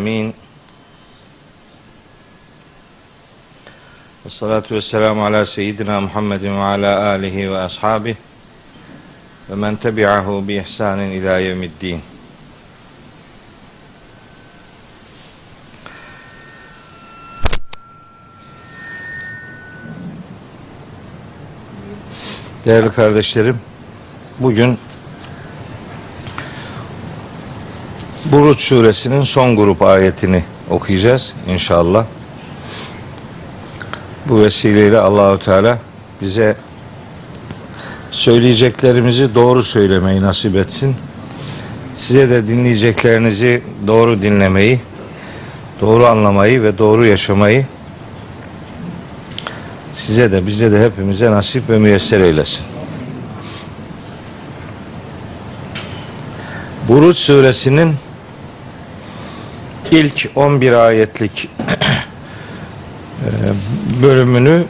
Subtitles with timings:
[0.00, 0.34] Alemin.
[4.26, 8.16] Ve salatu ve selamu ala seyyidina Muhammedin ve ala alihi ve ashabihi
[9.50, 12.00] ve men tebi'ahu bi ihsanin ila yevmiddin.
[22.64, 23.60] Değerli kardeşlerim,
[24.38, 24.78] bugün
[28.40, 32.04] Buruç suresinin son grup ayetini okuyacağız inşallah.
[34.26, 35.78] Bu vesileyle Allahu Teala
[36.22, 36.56] bize
[38.10, 40.96] söyleyeceklerimizi doğru söylemeyi nasip etsin.
[41.96, 44.80] Size de dinleyeceklerinizi doğru dinlemeyi,
[45.80, 47.66] doğru anlamayı ve doğru yaşamayı
[49.94, 52.64] size de bize de hepimize nasip ve müyesser eylesin.
[56.88, 57.94] Buruç suresinin
[59.90, 61.48] ilk 11 ayetlik
[63.20, 63.28] e,
[64.02, 64.64] bölümünü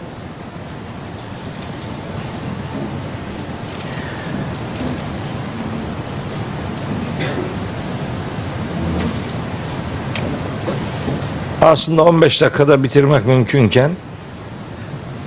[11.63, 13.91] aslında 15 dakikada bitirmek mümkünken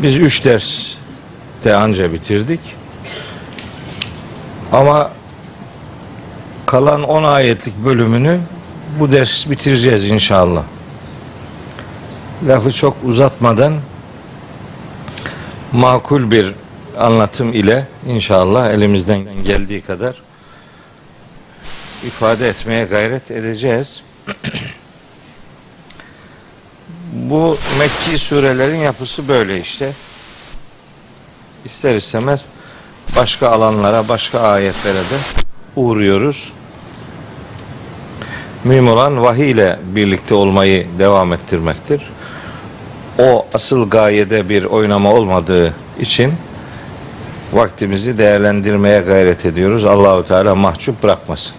[0.02, 0.96] biz 3 ders
[1.64, 2.60] de anca bitirdik.
[4.72, 5.12] Ama
[6.66, 8.40] kalan 10 ayetlik bölümünü
[9.00, 10.64] bu ders bitireceğiz inşallah.
[12.48, 13.74] Lafı çok uzatmadan
[15.72, 16.54] makul bir
[17.00, 20.22] anlatım ile inşallah elimizden geldiği kadar
[22.06, 24.02] ifade etmeye gayret edeceğiz.
[27.14, 29.92] Bu Mekki surelerin yapısı böyle işte.
[31.66, 32.46] İster istemez
[33.16, 35.18] başka alanlara, başka ayetlere de
[35.76, 36.52] uğruyoruz.
[38.64, 42.02] Mühim olan vahiy ile birlikte olmayı devam ettirmektir.
[43.20, 46.34] O asıl gayede bir oynama olmadığı için
[47.54, 49.86] vaktimizi değerlendirmeye gayret ediyoruz.
[49.86, 51.54] Allahu Teala mahcup bırakmasın.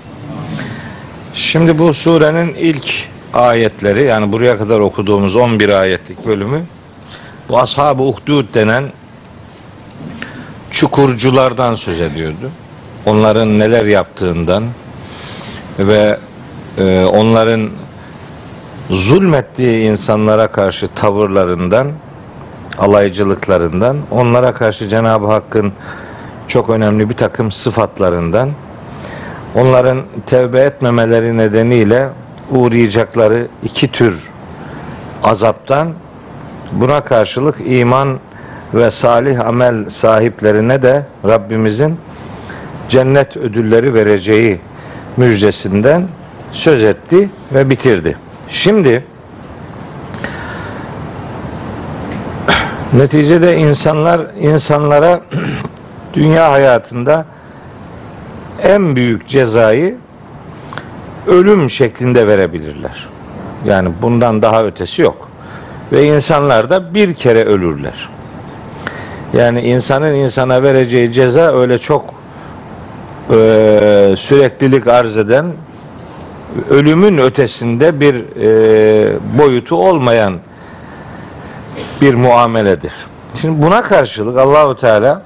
[1.34, 2.92] Şimdi bu surenin ilk
[3.34, 6.62] ayetleri yani buraya kadar okuduğumuz 11 ayetlik bölümü
[7.48, 8.84] bu ashab-ı uhdud denen
[10.70, 12.50] çukurculardan söz ediyordu.
[13.06, 14.64] Onların neler yaptığından
[15.78, 16.18] ve
[16.78, 17.68] e, onların
[18.90, 21.88] zulmettiği insanlara karşı tavırlarından,
[22.78, 25.72] alaycılıklarından, onlara karşı Cenab-ı Hakk'ın
[26.48, 28.50] çok önemli bir takım sıfatlarından,
[29.54, 32.08] onların tevbe etmemeleri nedeniyle
[32.50, 34.30] uğrayacakları iki tür
[35.22, 35.92] azaptan,
[36.72, 38.18] buna karşılık iman
[38.74, 41.98] ve salih amel sahiplerine de Rabbimizin
[42.88, 44.60] cennet ödülleri vereceği
[45.16, 46.08] müjdesinden
[46.54, 48.16] söz etti ve bitirdi.
[48.48, 49.04] Şimdi
[52.92, 55.20] neticede insanlar insanlara
[56.14, 57.26] dünya hayatında
[58.62, 59.96] en büyük cezayı
[61.26, 63.08] ölüm şeklinde verebilirler.
[63.66, 65.28] Yani bundan daha ötesi yok.
[65.92, 68.08] Ve insanlar da bir kere ölürler.
[69.32, 72.04] Yani insanın insana vereceği ceza öyle çok
[73.30, 73.34] e,
[74.16, 75.46] süreklilik arz eden
[76.70, 80.38] ölümün ötesinde bir e, boyutu olmayan
[82.00, 82.92] bir muameledir.
[83.40, 85.22] Şimdi buna karşılık Allahu Teala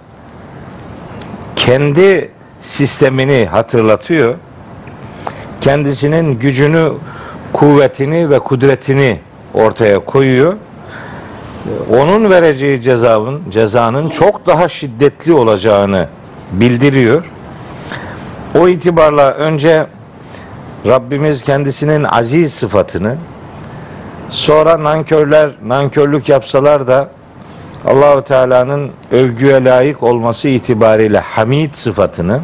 [1.57, 2.31] kendi
[2.63, 4.35] sistemini hatırlatıyor.
[5.61, 6.93] Kendisinin gücünü,
[7.53, 9.21] kuvvetini ve kudretini
[9.55, 10.55] ortaya koyuyor.
[11.91, 16.09] Onun vereceği cezanın cezanın çok daha şiddetli olacağını
[16.53, 17.25] bildiriyor.
[18.59, 19.87] O itibarla önce
[20.87, 23.17] Rabbimiz kendisinin aziz sıfatını
[24.31, 27.09] sonra nankörler nankörlük yapsalar da
[27.87, 32.41] Allahu Teala'nın övgüye layık olması itibariyle Hamid sıfatını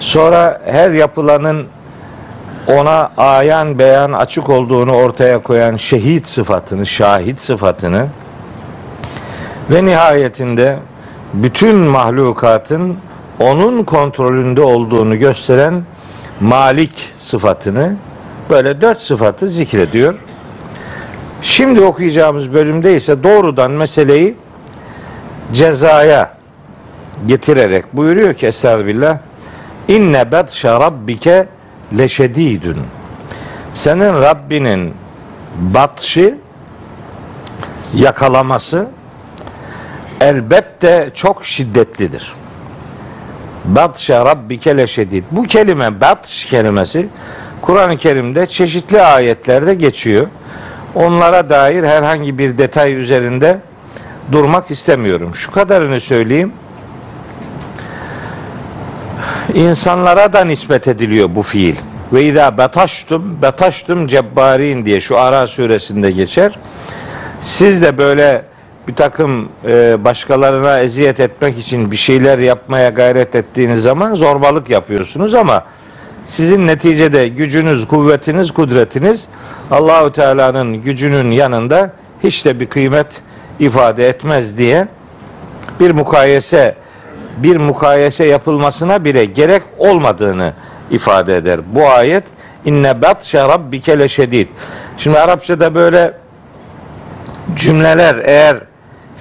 [0.00, 1.66] sonra her yapılanın
[2.66, 8.06] ona ayan beyan açık olduğunu ortaya koyan şehit sıfatını, şahit sıfatını
[9.70, 10.78] ve nihayetinde
[11.34, 12.96] bütün mahlukatın
[13.40, 15.82] onun kontrolünde olduğunu gösteren
[16.40, 17.96] Malik sıfatını
[18.50, 20.14] böyle dört sıfatı zikrediyor.
[21.42, 24.36] Şimdi okuyacağımız bölümde ise doğrudan meseleyi
[25.52, 26.34] cezaya
[27.26, 29.18] getirerek buyuruyor ki Estağfirullah
[29.88, 31.48] İnne betşe rabbike
[31.98, 32.76] leşedidün
[33.74, 34.94] Senin Rabbinin
[35.56, 36.38] batşı
[37.94, 38.88] yakalaması
[40.20, 42.32] elbette çok şiddetlidir.
[43.64, 45.24] Batşe rabbike leşedid.
[45.30, 47.08] Bu kelime batş kelimesi
[47.60, 50.26] Kur'an-ı Kerim'de çeşitli ayetlerde geçiyor.
[50.94, 53.58] Onlara dair herhangi bir detay üzerinde
[54.32, 55.34] durmak istemiyorum.
[55.34, 56.52] Şu kadarını söyleyeyim.
[59.54, 61.76] İnsanlara da nispet ediliyor bu fiil.
[62.12, 66.58] Ve izâ betaştum, betaştum cebbarin diye şu Ara suresinde geçer.
[67.42, 68.44] Siz de böyle
[68.88, 75.34] bir takım e, başkalarına eziyet etmek için bir şeyler yapmaya gayret ettiğiniz zaman zorbalık yapıyorsunuz
[75.34, 75.64] ama
[76.26, 79.28] sizin neticede gücünüz, kuvvetiniz, kudretiniz
[79.70, 81.92] Allahu Teala'nın gücünün yanında
[82.24, 83.06] hiç de bir kıymet
[83.58, 84.88] ifade etmez diye
[85.80, 86.74] bir mukayese
[87.36, 90.52] bir mukayese yapılmasına bile gerek olmadığını
[90.90, 91.60] ifade eder.
[91.74, 92.24] Bu ayet
[92.64, 94.48] inne batşe rabbike leşedid.
[94.98, 96.14] Şimdi Arapçada böyle
[97.56, 98.56] cümleler eğer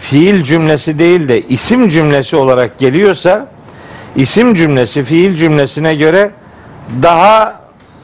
[0.02, 3.48] fiil cümlesi değil de isim cümlesi olarak geliyorsa
[4.16, 6.32] isim cümlesi fiil cümlesine göre
[7.04, 7.62] daha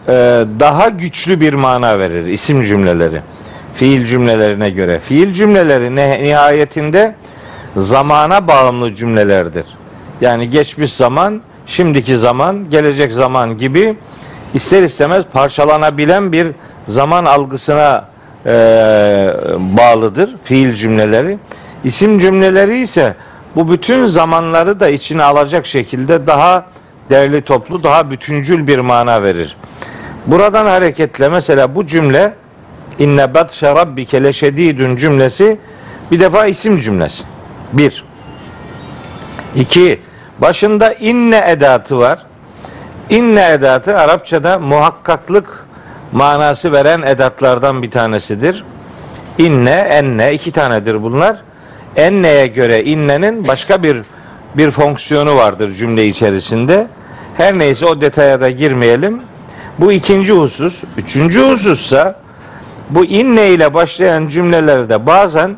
[0.08, 0.12] e,
[0.60, 3.22] daha güçlü bir mana verir isim cümleleri.
[3.76, 5.00] Fiil cümlelerine göre.
[5.00, 7.16] Fiil cümleleri nihayetinde
[7.78, 9.66] zamana bağımlı cümlelerdir.
[10.22, 13.96] Yani geçmiş zaman, şimdiki zaman, gelecek zaman gibi
[14.54, 16.48] ister istemez parçalanabilen bir
[16.88, 18.06] zaman algısına
[18.46, 18.52] e,
[19.60, 21.38] bağlıdır fiil cümleleri.
[21.88, 23.16] İsim cümleleri ise
[23.56, 26.66] bu bütün zamanları da içine alacak şekilde daha
[27.10, 29.58] değerli toplu, daha bütüncül bir mana verir.
[30.26, 32.34] Buradan hareketle mesela bu cümle
[33.00, 35.60] inne batşe rabbike leşedidün cümlesi
[36.12, 37.24] bir defa isim cümlesi.
[37.74, 38.04] Bir.
[39.56, 40.00] İki.
[40.40, 42.26] Başında inne edatı var.
[43.10, 45.66] İnne edatı Arapçada muhakkaklık
[46.12, 48.64] manası veren edatlardan bir tanesidir.
[49.38, 51.47] İnne, enne iki tanedir bunlar.
[51.98, 54.02] Enne'ye göre innenin başka bir
[54.58, 56.88] bir fonksiyonu vardır cümle içerisinde.
[57.38, 59.22] Her neyse o detaya da girmeyelim.
[59.80, 60.84] Bu ikinci husus.
[60.98, 62.20] Üçüncü husussa
[62.90, 65.56] bu inne ile başlayan cümlelerde bazen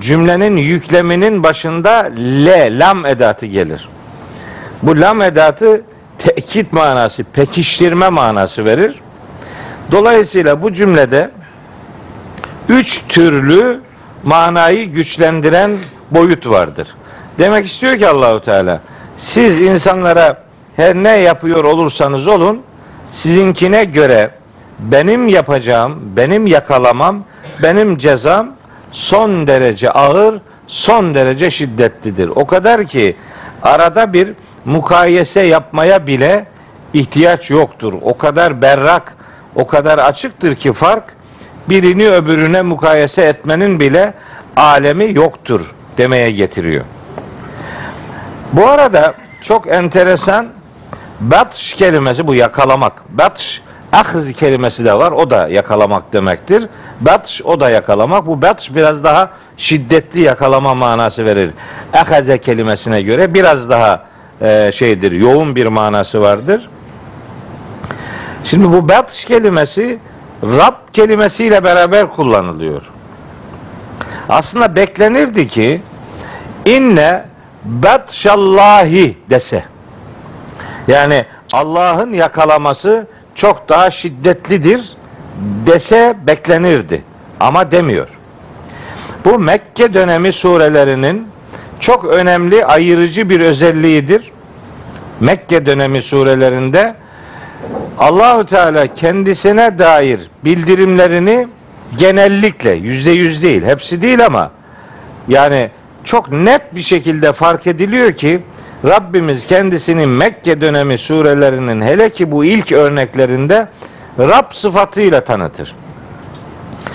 [0.00, 2.10] cümlenin yükleminin başında
[2.44, 3.88] le, lam edatı gelir.
[4.82, 5.82] Bu lam edatı
[6.18, 8.94] tekit manası, pekiştirme manası verir.
[9.92, 11.30] Dolayısıyla bu cümlede
[12.68, 13.80] üç türlü
[14.24, 15.78] manayı güçlendiren
[16.10, 16.88] boyut vardır.
[17.38, 18.80] Demek istiyor ki Allahu Teala
[19.16, 20.42] siz insanlara
[20.76, 22.62] her ne yapıyor olursanız olun
[23.12, 24.30] sizinkine göre
[24.78, 27.24] benim yapacağım, benim yakalamam,
[27.62, 28.50] benim cezam
[28.92, 32.28] son derece ağır, son derece şiddetlidir.
[32.28, 33.16] O kadar ki
[33.62, 34.32] arada bir
[34.64, 36.46] mukayese yapmaya bile
[36.92, 37.94] ihtiyaç yoktur.
[38.02, 39.14] O kadar berrak,
[39.54, 41.04] o kadar açıktır ki fark
[41.70, 44.14] birini öbürüne mukayese etmenin bile
[44.56, 46.84] alemi yoktur demeye getiriyor.
[48.52, 50.48] Bu arada çok enteresan
[51.20, 52.92] batş kelimesi bu yakalamak.
[53.08, 53.60] Batş
[53.92, 55.12] ahz kelimesi de var.
[55.12, 56.66] O da yakalamak demektir.
[57.00, 58.26] Batş o da yakalamak.
[58.26, 61.50] Bu batş biraz daha şiddetli yakalama manası verir.
[61.92, 64.04] Ahaze kelimesine göre biraz daha
[64.40, 65.12] e, şeydir.
[65.12, 66.68] Yoğun bir manası vardır.
[68.44, 69.98] Şimdi bu batş kelimesi
[70.42, 72.82] Rab kelimesiyle beraber kullanılıyor.
[74.28, 75.80] Aslında beklenirdi ki
[76.66, 77.24] inne
[77.64, 79.64] batşallahi dese.
[80.88, 84.92] Yani Allah'ın yakalaması çok daha şiddetlidir
[85.66, 87.02] dese beklenirdi.
[87.40, 88.08] Ama demiyor.
[89.24, 91.28] Bu Mekke dönemi surelerinin
[91.80, 94.32] çok önemli ayırıcı bir özelliğidir.
[95.20, 96.94] Mekke dönemi surelerinde
[97.98, 101.48] Allahü Teala kendisine dair bildirimlerini
[101.98, 104.50] genellikle yüzde yüz değil, hepsi değil ama
[105.28, 105.70] yani
[106.04, 108.40] çok net bir şekilde fark ediliyor ki
[108.84, 113.68] Rabbimiz kendisini Mekke dönemi surelerinin hele ki bu ilk örneklerinde
[114.18, 115.74] Rab sıfatıyla tanıtır.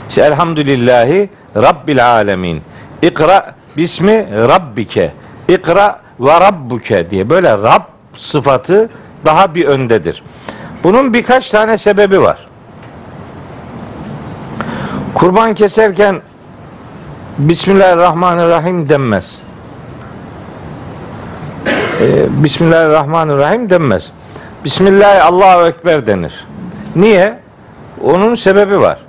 [0.09, 2.61] İşte elhamdülillahi Rabbil alemin.
[3.01, 5.13] İkra bismi Rabbike.
[5.47, 7.81] İkra ve Rabbuke diye böyle Rab
[8.17, 8.89] sıfatı
[9.25, 10.23] daha bir öndedir.
[10.83, 12.47] Bunun birkaç tane sebebi var.
[15.13, 16.21] Kurban keserken
[17.37, 19.35] Bismillahirrahmanirrahim denmez.
[22.01, 24.11] Ee, Bismillahirrahmanirrahim denmez.
[24.63, 26.47] Bismillah Allahu Ekber denir.
[26.95, 27.39] Niye?
[28.03, 28.99] Onun sebebi var.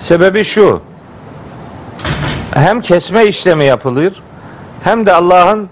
[0.00, 0.82] Sebebi şu.
[2.54, 4.22] Hem kesme işlemi yapılır
[4.84, 5.68] hem de Allah'ın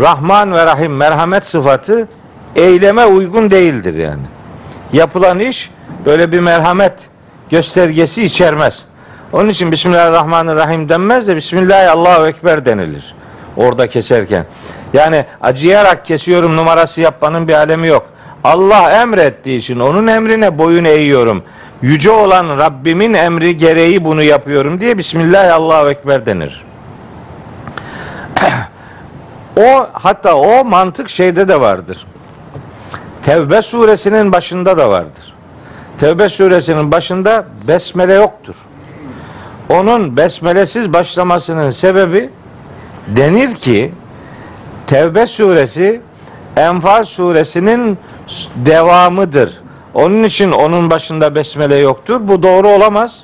[0.00, 2.08] Rahman ve Rahim merhamet sıfatı
[2.56, 4.22] eyleme uygun değildir yani.
[4.92, 5.70] Yapılan iş
[6.06, 6.92] böyle bir merhamet
[7.50, 8.82] göstergesi içermez.
[9.32, 13.14] Onun için Bismillahirrahmanirrahim denmez de Bismillah Allahu Ekber denilir.
[13.56, 14.46] Orada keserken.
[14.92, 18.06] Yani acıyarak kesiyorum numarası yapmanın bir alemi yok.
[18.44, 21.42] Allah emrettiği için onun emrine boyun eğiyorum.
[21.82, 26.64] Yüce olan Rabbimin emri gereği bunu yapıyorum diye Bismillah Allahu Ekber denir.
[29.56, 32.06] o hatta o mantık şeyde de vardır.
[33.26, 35.34] Tevbe suresinin başında da vardır.
[36.00, 38.54] Tevbe suresinin başında besmele yoktur.
[39.68, 42.30] Onun besmelesiz başlamasının sebebi
[43.06, 43.92] denir ki
[44.86, 46.00] Tevbe suresi
[46.56, 47.98] Enfal suresinin
[48.56, 49.60] devamıdır.
[49.94, 52.20] Onun için onun başında besmele yoktur.
[52.28, 53.22] Bu doğru olamaz.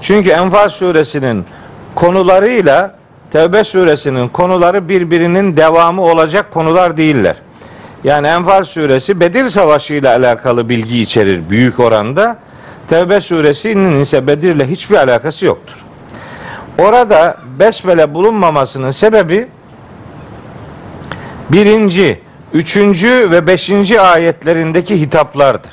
[0.00, 1.44] Çünkü Enfal suresinin
[1.94, 2.94] konularıyla
[3.32, 7.36] Tevbe suresinin konuları birbirinin devamı olacak konular değiller.
[8.04, 12.38] Yani Enfal suresi Bedir Savaşı ile alakalı bilgi içerir büyük oranda.
[12.90, 15.74] Tevbe suresinin ise Bedir'le hiçbir alakası yoktur.
[16.78, 19.48] Orada besmele bulunmamasının sebebi
[21.52, 22.20] birinci,
[22.52, 25.72] üçüncü ve beşinci ayetlerindeki hitaplardır.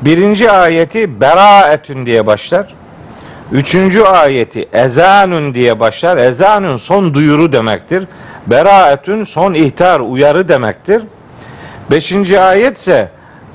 [0.00, 2.74] Birinci ayeti beraetün diye başlar.
[3.52, 6.16] Üçüncü ayeti ezanun diye başlar.
[6.16, 8.04] Ezanun son duyuru demektir.
[8.50, 11.02] Beraetün son ihtar, uyarı demektir.
[11.90, 13.08] Beşinci ayet ise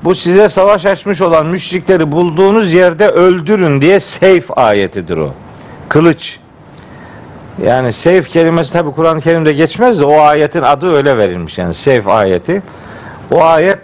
[0.04, 5.34] bu size savaş açmış olan müşrikleri bulduğunuz yerde öldürün diye seyf ayetidir o.
[5.90, 6.40] Kılıç.
[7.64, 12.08] Yani seyf kelimesi tabi Kur'an-ı Kerim'de geçmez de o ayetin adı öyle verilmiş yani seyf
[12.08, 12.62] ayeti.
[13.32, 13.80] O ayet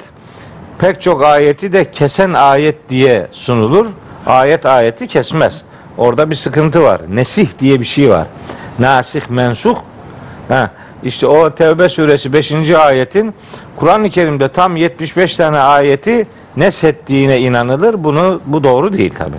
[0.80, 3.88] pek çok ayeti de kesen ayet diye sunulur.
[4.25, 5.62] Ayet ayeti kesmez.
[5.98, 7.01] Orada bir sıkıntı var.
[7.10, 8.28] Nesih diye bir şey var.
[8.80, 9.75] Nasih mensuh.
[10.48, 10.72] Ha,
[11.03, 12.51] işte o Tevbe suresi 5.
[12.70, 13.34] ayetin
[13.75, 16.27] Kur'an-ı Kerim'de tam 75 tane ayeti
[16.58, 18.03] neshettiğine inanılır.
[18.03, 19.36] Bunu bu doğru değil tabi.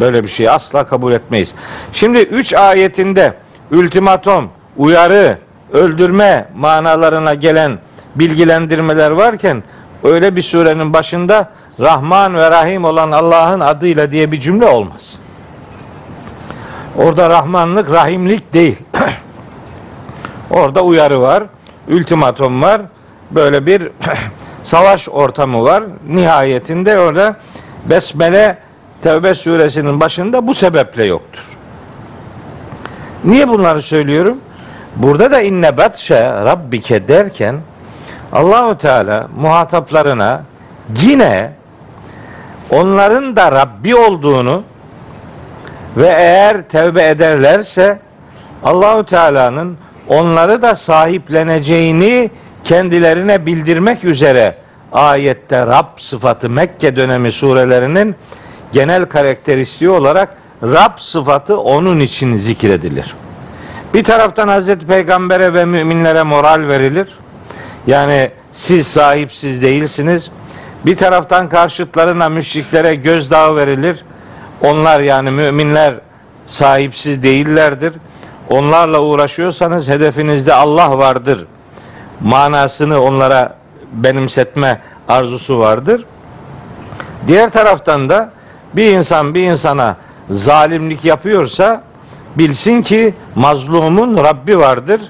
[0.00, 1.54] Böyle bir şeyi asla kabul etmeyiz.
[1.92, 3.34] Şimdi 3 ayetinde
[3.72, 5.38] ultimatom, uyarı,
[5.72, 7.78] öldürme manalarına gelen
[8.14, 9.62] bilgilendirmeler varken
[10.02, 15.14] öyle bir surenin başında Rahman ve Rahim olan Allah'ın adıyla diye bir cümle olmaz.
[16.96, 18.76] Orada Rahmanlık, Rahimlik değil.
[20.54, 21.42] Orada uyarı var,
[21.88, 22.82] ultimatom var,
[23.30, 23.88] böyle bir
[24.64, 25.84] savaş ortamı var.
[26.08, 27.36] Nihayetinde orada
[27.84, 28.58] Besmele
[29.02, 31.42] Tevbe suresinin başında bu sebeple yoktur.
[33.24, 34.38] Niye bunları söylüyorum?
[34.96, 37.56] Burada da inne batşe rabbike derken
[38.32, 40.42] Allahu Teala muhataplarına
[41.02, 41.52] yine
[42.70, 44.62] onların da Rabbi olduğunu
[45.96, 47.98] ve eğer tevbe ederlerse
[48.64, 52.30] Allahu Teala'nın onları da sahipleneceğini
[52.64, 54.54] kendilerine bildirmek üzere
[54.92, 58.14] ayette Rab sıfatı Mekke dönemi surelerinin
[58.72, 63.14] genel karakteristiği olarak Rab sıfatı onun için zikredilir.
[63.94, 67.08] Bir taraftan Hazreti Peygamber'e ve müminlere moral verilir.
[67.86, 70.30] Yani siz sahipsiz değilsiniz.
[70.86, 74.04] Bir taraftan karşıtlarına, müşriklere gözdağı verilir.
[74.62, 75.94] Onlar yani müminler
[76.48, 77.92] sahipsiz değillerdir.
[78.50, 81.46] Onlarla uğraşıyorsanız hedefinizde Allah vardır.
[82.20, 83.56] Manasını onlara
[83.92, 86.04] benimsetme arzusu vardır.
[87.26, 88.30] Diğer taraftan da
[88.74, 89.96] bir insan bir insana
[90.30, 91.82] zalimlik yapıyorsa
[92.36, 95.00] bilsin ki mazlumun Rabbi vardır.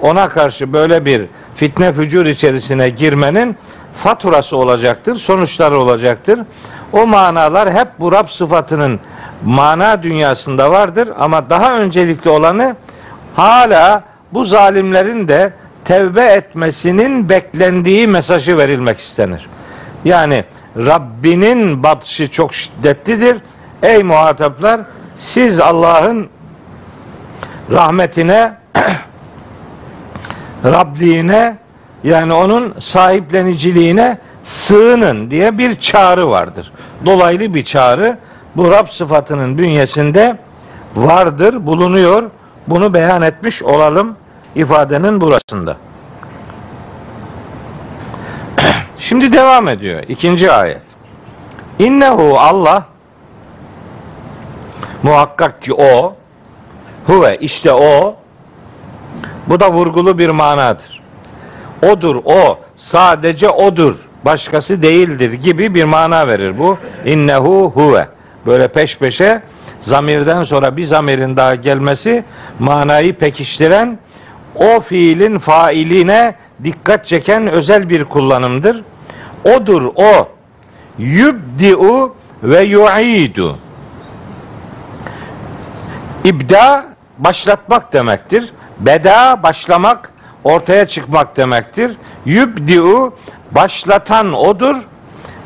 [0.00, 1.22] Ona karşı böyle bir
[1.54, 3.56] fitne fücur içerisine girmenin
[3.96, 6.40] faturası olacaktır, sonuçları olacaktır.
[6.92, 9.00] O manalar hep bu Rab sıfatının
[9.44, 12.76] mana dünyasında vardır ama daha öncelikli olanı
[13.36, 15.52] hala bu zalimlerin de
[15.84, 19.48] tevbe etmesinin beklendiği mesajı verilmek istenir.
[20.04, 20.44] Yani
[20.76, 23.38] Rabbinin batışı çok şiddetlidir.
[23.82, 24.80] Ey muhataplar
[25.16, 26.28] siz Allah'ın
[27.70, 28.52] rahmetine
[30.64, 31.56] Rabliğine
[32.04, 36.72] yani onun sahipleniciliğine sığının diye bir çağrı vardır.
[37.06, 38.18] Dolaylı bir çağrı
[38.56, 40.38] bu Rab sıfatının bünyesinde
[40.96, 42.30] vardır, bulunuyor.
[42.66, 44.16] Bunu beyan etmiş olalım
[44.54, 45.76] ifadenin burasında.
[48.98, 50.02] Şimdi devam ediyor.
[50.08, 50.82] ikinci ayet.
[51.78, 52.86] İnnehu Allah
[55.02, 56.14] muhakkak ki o
[57.06, 58.16] huve işte o
[59.46, 61.02] bu da vurgulu bir manadır.
[61.82, 63.94] Odur o sadece odur
[64.24, 66.78] başkası değildir gibi bir mana verir bu.
[67.06, 68.08] İnnehu huve.
[68.46, 69.42] Böyle peş peşe
[69.82, 72.24] zamirden sonra bir zamirin daha gelmesi
[72.58, 73.98] manayı pekiştiren
[74.54, 76.34] o fiilin failine
[76.64, 78.82] dikkat çeken özel bir kullanımdır.
[79.44, 80.28] Odur o.
[80.98, 83.58] Yübdi'u ve yu'idu.
[86.24, 86.84] İbda
[87.18, 88.52] başlatmak demektir.
[88.80, 90.12] Beda başlamak,
[90.44, 91.96] ortaya çıkmak demektir.
[92.24, 93.14] Yübdi'u
[93.50, 94.76] başlatan odur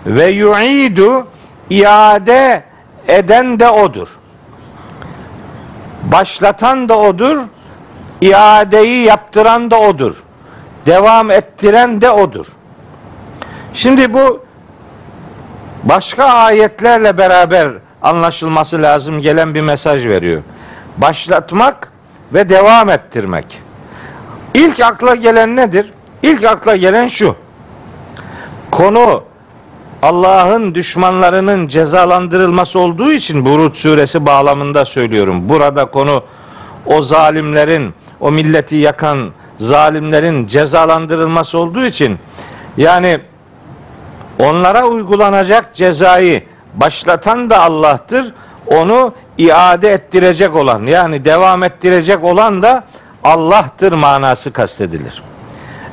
[0.06, 1.26] ve yu'idu
[1.70, 2.64] iade
[3.08, 4.08] eden de odur.
[6.02, 7.38] Başlatan da odur,
[8.20, 10.22] iadeyi yaptıran da odur.
[10.86, 12.46] Devam ettiren de odur.
[13.74, 14.44] Şimdi bu
[15.84, 17.70] başka ayetlerle beraber
[18.02, 20.42] anlaşılması lazım gelen bir mesaj veriyor.
[20.96, 21.92] Başlatmak
[22.32, 23.60] ve devam ettirmek.
[24.54, 25.92] İlk akla gelen nedir?
[26.22, 27.36] İlk akla gelen şu.
[28.70, 29.24] Konu
[30.02, 35.48] Allah'ın düşmanlarının cezalandırılması olduğu için Burut suresi bağlamında söylüyorum.
[35.48, 36.22] Burada konu
[36.86, 42.18] o zalimlerin, o milleti yakan zalimlerin cezalandırılması olduğu için
[42.76, 43.20] yani
[44.38, 46.42] onlara uygulanacak cezayı
[46.74, 48.32] başlatan da Allah'tır.
[48.66, 52.84] Onu iade ettirecek olan yani devam ettirecek olan da
[53.24, 55.22] Allah'tır manası kastedilir.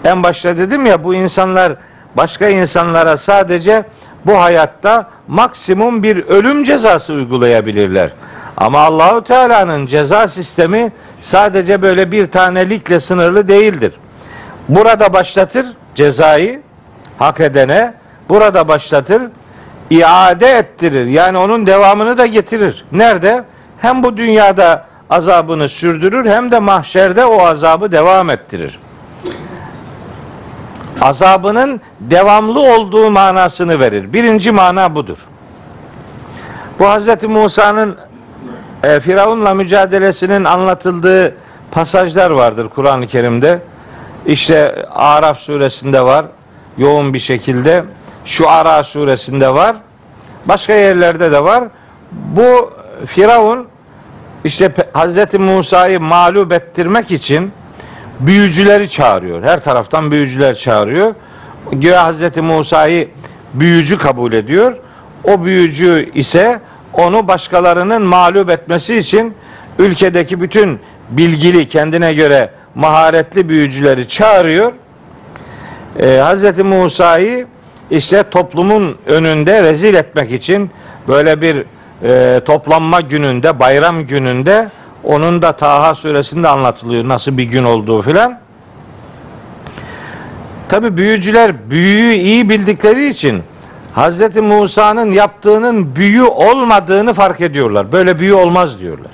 [0.03, 1.75] En başta dedim ya bu insanlar
[2.17, 3.85] başka insanlara sadece
[4.25, 8.09] bu hayatta maksimum bir ölüm cezası uygulayabilirler.
[8.57, 10.91] Ama Allahu Teala'nın ceza sistemi
[11.21, 13.93] sadece böyle bir tanelikle sınırlı değildir.
[14.69, 15.65] Burada başlatır
[15.95, 16.61] cezayı
[17.19, 17.93] hak edene,
[18.29, 19.21] burada başlatır
[19.89, 21.05] iade ettirir.
[21.05, 22.85] Yani onun devamını da getirir.
[22.91, 23.43] Nerede?
[23.81, 28.79] Hem bu dünyada azabını sürdürür hem de mahşerde o azabı devam ettirir.
[31.03, 34.13] Azabının devamlı olduğu manasını verir.
[34.13, 35.17] Birinci mana budur.
[36.79, 37.23] Bu Hz.
[37.23, 37.97] Musa'nın
[38.83, 41.35] e, Firavun'la mücadelesinin anlatıldığı
[41.71, 43.59] pasajlar vardır Kur'an-ı Kerim'de.
[44.25, 46.25] İşte Araf suresinde var
[46.77, 47.83] yoğun bir şekilde.
[48.25, 49.75] Şu Ara suresinde var.
[50.45, 51.63] Başka yerlerde de var.
[52.11, 52.73] Bu
[53.05, 53.67] Firavun
[54.43, 55.33] işte Hz.
[55.33, 57.51] Musa'yı mağlup ettirmek için
[58.19, 59.43] büyücüleri çağırıyor.
[59.43, 61.15] Her taraftan büyücüler çağırıyor.
[61.71, 62.37] Güya Hz.
[62.37, 63.07] Musa'yı
[63.53, 64.75] büyücü kabul ediyor.
[65.23, 66.59] O büyücü ise
[66.93, 69.33] onu başkalarının mağlup etmesi için
[69.79, 74.73] ülkedeki bütün bilgili kendine göre maharetli büyücüleri çağırıyor.
[75.99, 76.59] Ee, Hz.
[76.59, 77.47] Musa'yı
[77.91, 80.71] işte toplumun önünde rezil etmek için
[81.07, 81.65] böyle bir
[82.03, 84.69] e, toplanma gününde, bayram gününde
[85.03, 88.39] onun da Taha suresinde anlatılıyor nasıl bir gün olduğu filan.
[90.69, 93.43] Tabi büyücüler büyüyü iyi bildikleri için
[93.95, 94.35] Hz.
[94.35, 97.91] Musa'nın yaptığının büyü olmadığını fark ediyorlar.
[97.91, 99.11] Böyle büyü olmaz diyorlar.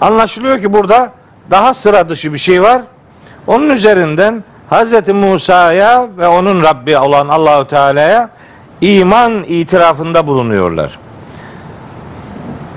[0.00, 1.12] Anlaşılıyor ki burada
[1.50, 2.82] daha sıra dışı bir şey var.
[3.46, 5.08] Onun üzerinden Hz.
[5.08, 8.30] Musa'ya ve onun Rabbi olan Allahu Teala'ya
[8.80, 10.98] iman itirafında bulunuyorlar.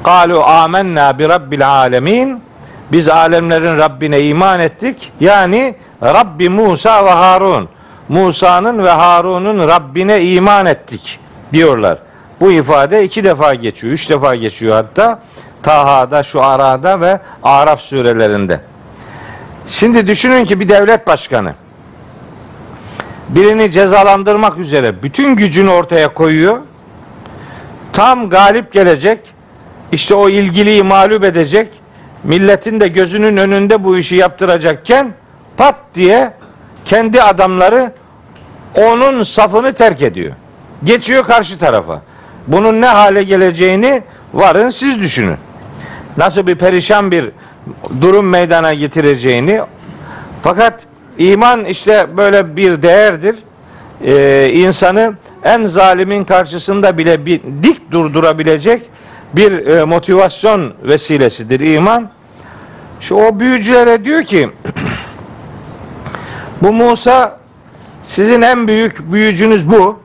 [0.04, 2.44] Kalu amennâ bi rabbil alemin.
[2.92, 5.12] Biz alemlerin Rabbine iman ettik.
[5.20, 7.70] Yani Rabbi Musa ve Harun.
[8.10, 11.20] Musa'nın ve Harun'un Rabbine iman ettik
[11.54, 11.98] diyorlar.
[12.40, 15.20] Bu ifade iki defa geçiyor, üç defa geçiyor hatta.
[15.64, 18.62] Taha'da, şu Ara'da ve Araf surelerinde.
[19.68, 21.54] Şimdi düşünün ki bir devlet başkanı
[23.30, 26.58] birini cezalandırmak üzere bütün gücünü ortaya koyuyor.
[27.94, 29.20] Tam galip gelecek.
[29.92, 31.68] İşte o ilgiliyi mağlup edecek.
[32.24, 35.14] Milletin de gözünün önünde bu işi yaptıracakken
[35.58, 36.34] pat diye
[36.86, 37.92] kendi adamları
[38.76, 40.32] onun safını terk ediyor.
[40.84, 42.02] Geçiyor karşı tarafa.
[42.48, 45.38] Bunun ne hale geleceğini varın siz düşünün.
[46.18, 47.32] Nasıl bir perişan bir
[48.02, 49.62] durum meydana getireceğini
[50.44, 50.86] fakat
[51.18, 53.36] iman işte böyle bir değerdir.
[54.06, 58.82] Ee, insanı en zalimin karşısında bile bir dik durdurabilecek
[59.36, 62.10] bir e, motivasyon vesilesidir iman.
[63.00, 64.50] Şu o büyücülere diyor ki
[66.62, 67.40] bu Musa
[68.04, 70.00] sizin en büyük büyücünüz bu.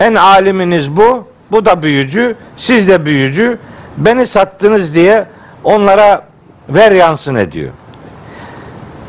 [0.00, 1.26] En aliminiz bu.
[1.50, 2.36] Bu da büyücü.
[2.56, 3.58] Siz de büyücü.
[3.96, 5.26] Beni sattınız diye
[5.64, 6.26] onlara
[6.68, 7.70] ver yansın ediyor.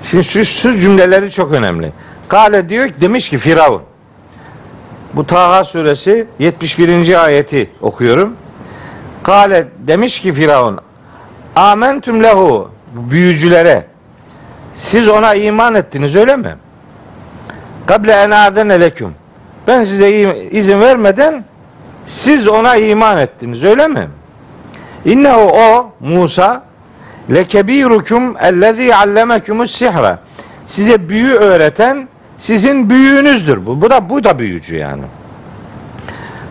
[0.03, 1.91] Şimdi şu, şu cümleleri çok önemli.
[2.27, 3.81] Kale diyor demiş ki Firavun.
[5.13, 7.23] Bu Taha suresi 71.
[7.23, 8.35] ayeti okuyorum.
[9.27, 10.79] Kale demiş ki Firavun
[11.55, 13.85] Amentüm lehu büyücülere
[14.75, 16.55] siz ona iman ettiniz öyle mi?
[17.85, 19.13] Kable en aden leküm
[19.67, 20.11] Ben size
[20.51, 21.45] izin vermeden
[22.07, 24.07] siz ona iman ettiniz öyle mi?
[25.05, 26.63] İnnehu o Musa
[27.29, 30.19] lekebirukum ellezî allemekumus sihra.
[30.67, 33.81] Size büyü öğreten sizin büyüğünüzdür bu.
[33.81, 35.03] Bu da bu da büyücü yani.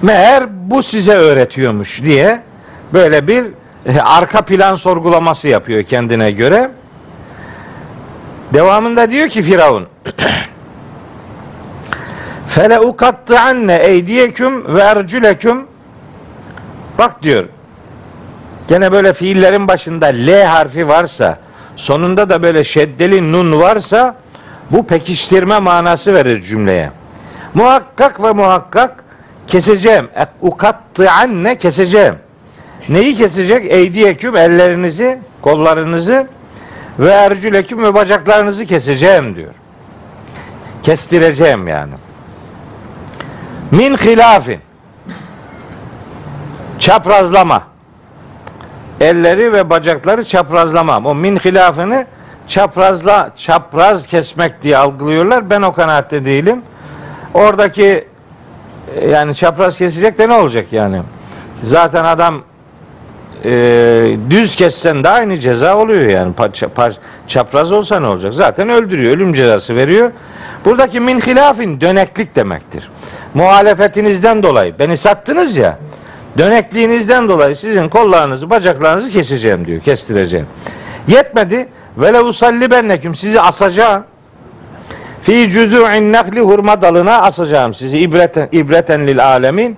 [0.03, 2.43] Meğer bu size öğretiyormuş diye
[2.93, 3.45] böyle bir
[3.87, 6.71] e, arka plan sorgulaması yapıyor kendine göre.
[8.53, 9.87] Devamında diyor ki Firavun
[12.49, 15.67] Fele ukattıanne eydiyeküm ve ercüleküm
[16.99, 17.45] Bak diyor
[18.69, 21.39] Gene böyle fiillerin başında L harfi varsa
[21.77, 24.15] sonunda da böyle şeddeli nun varsa
[24.71, 26.91] bu pekiştirme manası verir cümleye.
[27.55, 29.05] Muhakkak ve muhakkak
[29.47, 30.09] keseceğim.
[30.17, 32.15] E, Ukattı anne keseceğim.
[32.89, 33.73] Neyi kesecek?
[33.73, 36.27] Eydiyeküm ellerinizi, kollarınızı
[36.99, 39.55] ve ercüleküm ve bacaklarınızı keseceğim diyor.
[40.83, 41.93] Kestireceğim yani.
[43.71, 44.61] Min hilafin.
[46.79, 47.63] Çaprazlama.
[49.01, 50.99] Elleri ve bacakları çaprazlama.
[51.05, 52.07] O min hilafını
[52.49, 55.51] çaprazla çapraz kesmek diye algılıyorlar.
[55.51, 56.63] Ben o kanaatte değilim.
[57.35, 58.09] Oradaki
[58.97, 61.03] e, yani çapraz kesecek de ne olacak yani?
[61.63, 62.43] Zaten adam
[63.45, 66.35] e, düz kessen de aynı ceza oluyor yani.
[66.35, 66.95] Pa- pa-
[67.29, 68.35] çapraz olsa ne olacak?
[68.35, 69.13] Zaten öldürüyor.
[69.13, 70.11] Ölüm cezası veriyor.
[70.65, 72.91] Buradaki min hilafin döneklik demektir.
[73.35, 75.79] Muhalefetinizden dolayı beni sattınız ya.
[76.39, 79.81] Dönekliğinizden dolayı sizin kollarınızı, bacaklarınızı keseceğim diyor.
[79.81, 80.47] Kestireceğim.
[81.09, 81.69] Yetmedi.
[81.99, 84.05] Ve le usallibenneküm sizi asacağım.
[85.23, 89.77] Fi cüzû'in nakli hurma dalına asacağım sizi ibreten, ibreten lil alemin.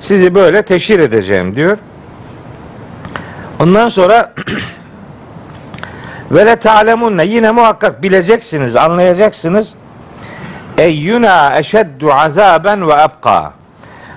[0.00, 1.78] Sizi böyle teşhir edeceğim diyor.
[3.60, 4.34] Ondan sonra
[6.30, 9.74] ve le ta'lemunne yine muhakkak bileceksiniz, anlayacaksınız.
[10.78, 13.52] Eyyuna eşeddu azaben ve ebqa.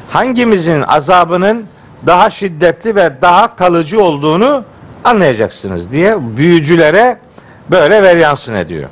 [0.10, 1.66] Hangimizin azabının
[2.08, 4.64] daha şiddetli ve daha kalıcı olduğunu
[5.04, 7.18] anlayacaksınız diye büyücülere
[7.72, 8.90] böyle veryansın ediyor.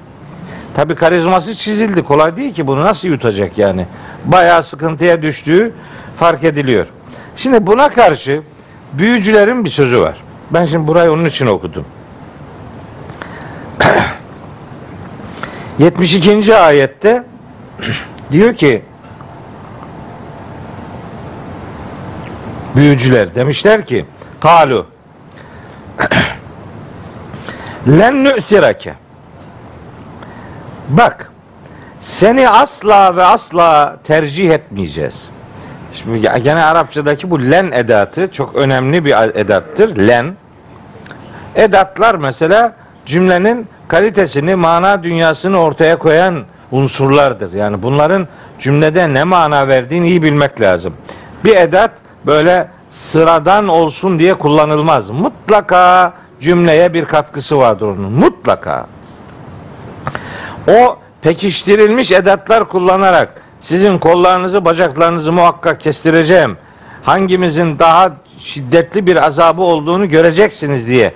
[0.76, 2.04] Tabi karizması çizildi.
[2.04, 3.86] Kolay değil ki bunu nasıl yutacak yani.
[4.26, 5.74] Bayağı sıkıntıya düştüğü
[6.18, 6.86] fark ediliyor.
[7.36, 8.42] Şimdi buna karşı
[8.94, 10.29] büyücülerin bir sözü var.
[10.52, 11.86] Ben şimdi burayı onun için okudum.
[15.80, 16.56] 72.
[16.56, 17.24] ayette
[18.32, 18.84] diyor ki
[22.76, 24.06] büyücüler demişler ki
[24.40, 24.86] kalu
[27.88, 28.94] len nü'sirake
[30.90, 31.32] bak
[32.02, 35.26] seni asla ve asla tercih etmeyeceğiz.
[35.94, 40.08] Şimdi gene Arapçadaki bu len edatı çok önemli bir edattır.
[40.08, 40.36] Len.
[41.56, 42.76] Edatlar mesela
[43.06, 47.54] cümlenin kalitesini, mana dünyasını ortaya koyan unsurlardır.
[47.54, 48.28] Yani bunların
[48.60, 50.94] cümlede ne mana verdiğini iyi bilmek lazım.
[51.46, 51.92] Bir edat
[52.26, 55.10] böyle sıradan olsun diye kullanılmaz.
[55.10, 58.12] Mutlaka cümleye bir katkısı vardır onun.
[58.12, 58.88] Mutlaka.
[60.68, 66.58] O pekiştirilmiş edatlar kullanarak sizin kollarınızı, bacaklarınızı muhakkak kestireceğim.
[67.04, 71.14] Hangimizin daha şiddetli bir azabı olduğunu göreceksiniz diye.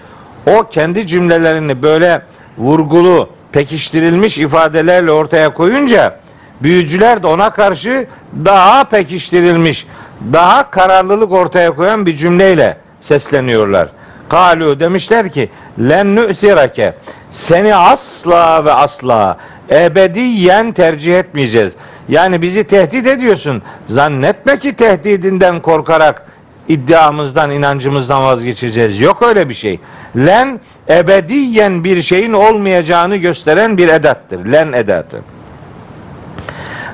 [0.48, 2.22] O kendi cümlelerini böyle
[2.58, 6.20] vurgulu, pekiştirilmiş ifadelerle ortaya koyunca
[6.62, 8.08] büyücüler de ona karşı
[8.46, 9.88] daha pekiştirilmiş,
[10.34, 13.88] daha kararlılık ortaya koyan bir cümleyle sesleniyorlar.
[14.30, 16.94] Kalu demişler ki len nü'sirake
[17.32, 19.38] seni asla ve asla
[19.70, 21.74] ebediyen tercih etmeyeceğiz.
[22.10, 23.62] Yani bizi tehdit ediyorsun.
[23.90, 26.26] Zannetme ki tehdidinden korkarak
[26.68, 29.02] iddiamızdan, inancımızdan vazgeçeceğiz.
[29.02, 29.80] Yok öyle bir şey.
[30.16, 34.46] Len ebediyen bir şeyin olmayacağını gösteren bir edattır.
[34.46, 35.22] Len edatı.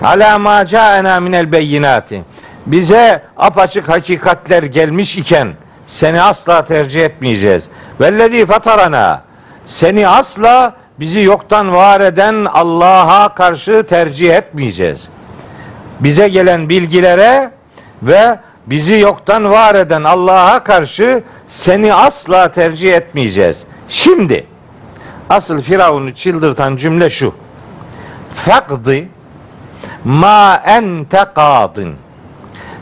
[0.04, 2.24] Ala ma ca'ena minel beyinati.
[2.66, 5.48] Bize apaçık hakikatler gelmiş iken
[5.88, 7.68] seni asla tercih etmeyeceğiz.
[8.02, 9.22] Vellezî fatarana.
[9.66, 15.10] Seni asla bizi yoktan var eden Allah'a karşı tercih etmeyeceğiz.
[16.00, 17.52] Bize gelen bilgilere
[18.04, 23.64] ve bizi yoktan var eden Allah'a karşı seni asla tercih etmeyeceğiz.
[23.90, 24.46] Şimdi
[25.30, 27.34] asıl Firavun'u çıldırtan cümle şu.
[28.36, 29.08] Fakdi
[30.04, 31.96] ma ente kadın.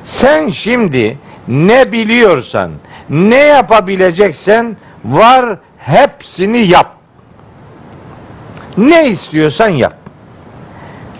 [0.03, 2.71] Sen şimdi ne biliyorsan,
[3.09, 6.96] ne yapabileceksen var hepsini yap.
[8.77, 9.93] Ne istiyorsan yap.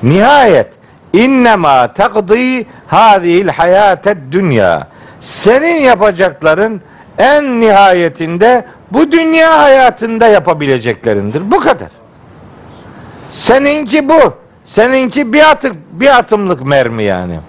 [0.03, 0.67] Nihayet
[1.13, 4.87] innema takdi hadil hayatet dünya.
[5.21, 6.81] Senin yapacakların
[7.17, 11.51] en nihayetinde bu dünya hayatında yapabileceklerindir.
[11.51, 11.89] Bu kadar.
[13.31, 14.33] Seninki bu.
[14.65, 17.39] Seninki bir atık bir atımlık mermi yani.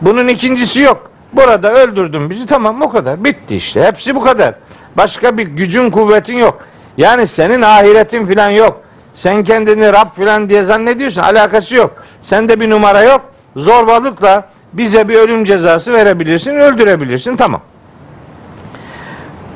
[0.00, 1.10] Bunun ikincisi yok.
[1.32, 3.24] Burada öldürdün bizi tamam o kadar.
[3.24, 3.84] Bitti işte.
[3.84, 4.54] Hepsi bu kadar.
[4.96, 6.64] Başka bir gücün kuvvetin yok.
[6.96, 8.83] Yani senin ahiretin filan yok.
[9.14, 11.20] Sen kendini Rab filan diye zannediyorsun.
[11.22, 11.94] Alakası yok.
[12.22, 13.20] Sende bir numara yok.
[13.56, 17.36] Zorbalıkla bize bir ölüm cezası verebilirsin, öldürebilirsin.
[17.36, 17.60] Tamam.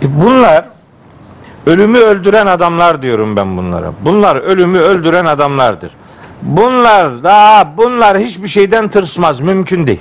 [0.02, 0.64] E bunlar
[1.66, 3.92] ölümü öldüren adamlar diyorum ben bunlara.
[4.00, 5.90] Bunlar ölümü öldüren adamlardır.
[6.42, 9.40] Bunlar daha bunlar hiçbir şeyden tırsmaz.
[9.40, 10.00] Mümkün değil.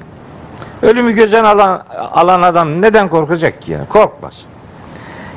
[0.81, 3.79] Ölümü gözen alan, alan adam neden korkacak ki ya?
[3.89, 4.45] Korkmaz.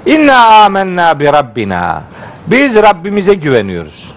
[0.06, 2.02] İnna amennâ bi rabbina.
[2.46, 4.10] Biz Rabbimize güveniyoruz.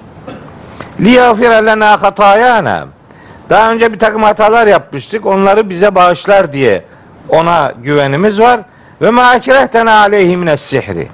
[1.04, 2.88] Liyagfire lena hatayana.
[3.50, 5.26] Daha önce bir takım hatalar yapmıştık.
[5.26, 6.84] Onları bize bağışlar diye
[7.30, 8.60] ona güvenimiz var.
[9.02, 11.08] Ve ekrehtena aleyhi mines sihri.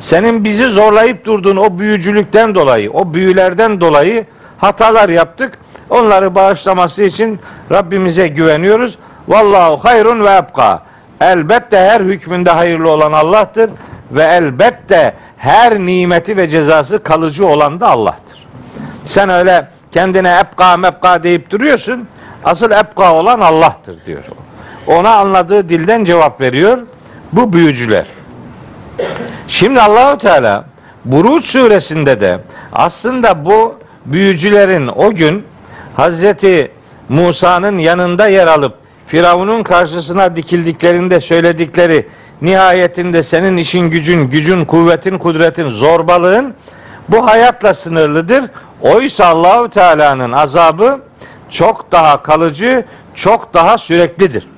[0.00, 4.26] Senin bizi zorlayıp durduğun o büyücülükten dolayı, o büyülerden dolayı
[4.58, 5.58] hatalar yaptık.
[5.90, 7.40] Onları bağışlaması için
[7.72, 8.98] Rabbimize güveniyoruz.
[9.28, 10.82] Vallahu hayrun ve ebka.
[11.20, 13.70] Elbette her hükmünde hayırlı olan Allah'tır
[14.12, 18.31] ve elbette her nimeti ve cezası kalıcı olan da Allah'tır.
[19.04, 22.08] Sen öyle kendine ebka mebka deyip duruyorsun.
[22.44, 24.22] Asıl ebka olan Allah'tır diyor.
[24.86, 26.78] Ona anladığı dilden cevap veriyor
[27.32, 28.06] bu büyücüler.
[29.48, 30.64] Şimdi Allahu Teala
[31.04, 32.38] Buruç suresinde de
[32.72, 33.74] aslında bu
[34.06, 35.44] büyücülerin o gün
[35.96, 36.70] Hazreti
[37.08, 38.74] Musa'nın yanında yer alıp
[39.06, 42.06] Firavun'un karşısına dikildiklerinde söyledikleri
[42.42, 46.54] nihayetinde senin işin gücün, gücün, kuvvetin, kudretin, zorbalığın
[47.08, 48.44] bu hayatla sınırlıdır.
[48.82, 51.00] Oysa Allahu Teala'nın azabı
[51.50, 54.48] çok daha kalıcı, çok daha süreklidir.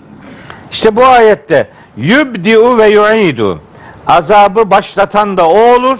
[0.72, 3.60] İşte bu ayette yübdiu ve yu'idu
[4.06, 5.98] azabı başlatan da o olur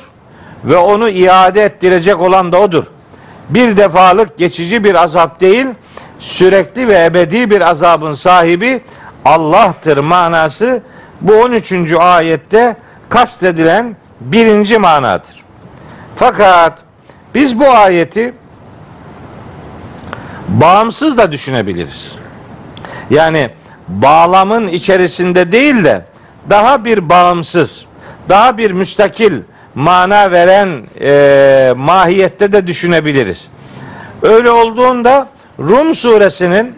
[0.65, 2.85] ve onu iade ettirecek olan da odur.
[3.49, 5.67] Bir defalık geçici bir azap değil,
[6.21, 8.83] sürekli ve ebedi bir azabın sahibi
[9.25, 10.83] Allah'tır manası
[11.21, 11.93] bu 13.
[11.99, 12.77] ayette
[13.09, 15.45] kastedilen birinci manadır.
[16.17, 16.84] Fakat
[17.35, 18.35] biz bu ayeti
[20.49, 22.17] bağımsız da düşünebiliriz.
[23.11, 23.51] Yani
[23.89, 26.05] bağlamın içerisinde değil de
[26.51, 27.85] daha bir bağımsız,
[28.29, 29.33] daha bir müstakil
[29.75, 33.49] mana veren e, mahiyette de düşünebiliriz.
[34.23, 36.75] Öyle olduğunda Rum suresinin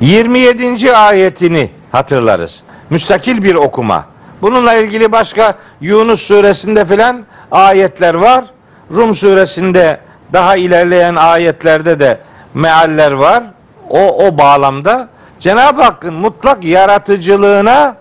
[0.00, 0.96] 27.
[0.96, 2.60] ayetini hatırlarız.
[2.90, 4.04] Müstakil bir okuma.
[4.42, 8.44] Bununla ilgili başka Yunus suresinde filan ayetler var.
[8.90, 10.00] Rum suresinde
[10.32, 12.18] daha ilerleyen ayetlerde de
[12.54, 13.44] mealler var.
[13.90, 15.08] O o bağlamda
[15.40, 17.96] Cenab-ı Hakk'ın mutlak yaratıcılığına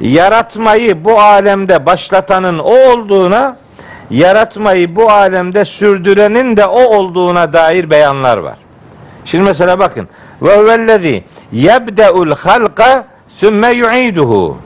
[0.00, 3.56] yaratmayı bu alemde başlatanın o olduğuna
[4.10, 8.56] yaratmayı bu alemde sürdürenin de o olduğuna dair beyanlar var.
[9.24, 10.08] Şimdi mesela bakın.
[10.42, 14.58] Ve huvellezî yebde'ul halqa sümme yu'iduhu.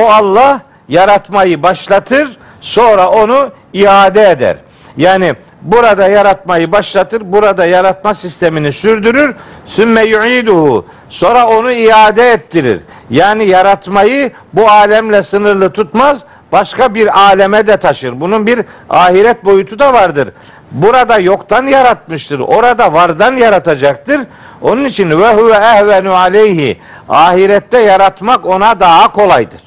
[0.00, 4.56] O Allah yaratmayı başlatır, sonra onu iade eder.
[4.96, 9.34] Yani burada yaratmayı başlatır, burada yaratma sistemini sürdürür,
[9.66, 10.86] sümme yu'iduhu.
[11.08, 12.80] Sonra onu iade ettirir.
[13.10, 16.20] Yani yaratmayı bu alemle sınırlı tutmaz,
[16.52, 18.20] başka bir aleme de taşır.
[18.20, 20.28] Bunun bir ahiret boyutu da vardır.
[20.70, 22.40] Burada yoktan yaratmıştır.
[22.40, 24.20] Orada vardan yaratacaktır.
[24.62, 26.80] Onun için ve huve ehvenu aleyhi.
[27.08, 29.60] Ahirette yaratmak ona daha kolaydır.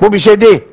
[0.00, 0.64] Bu bir şey değil.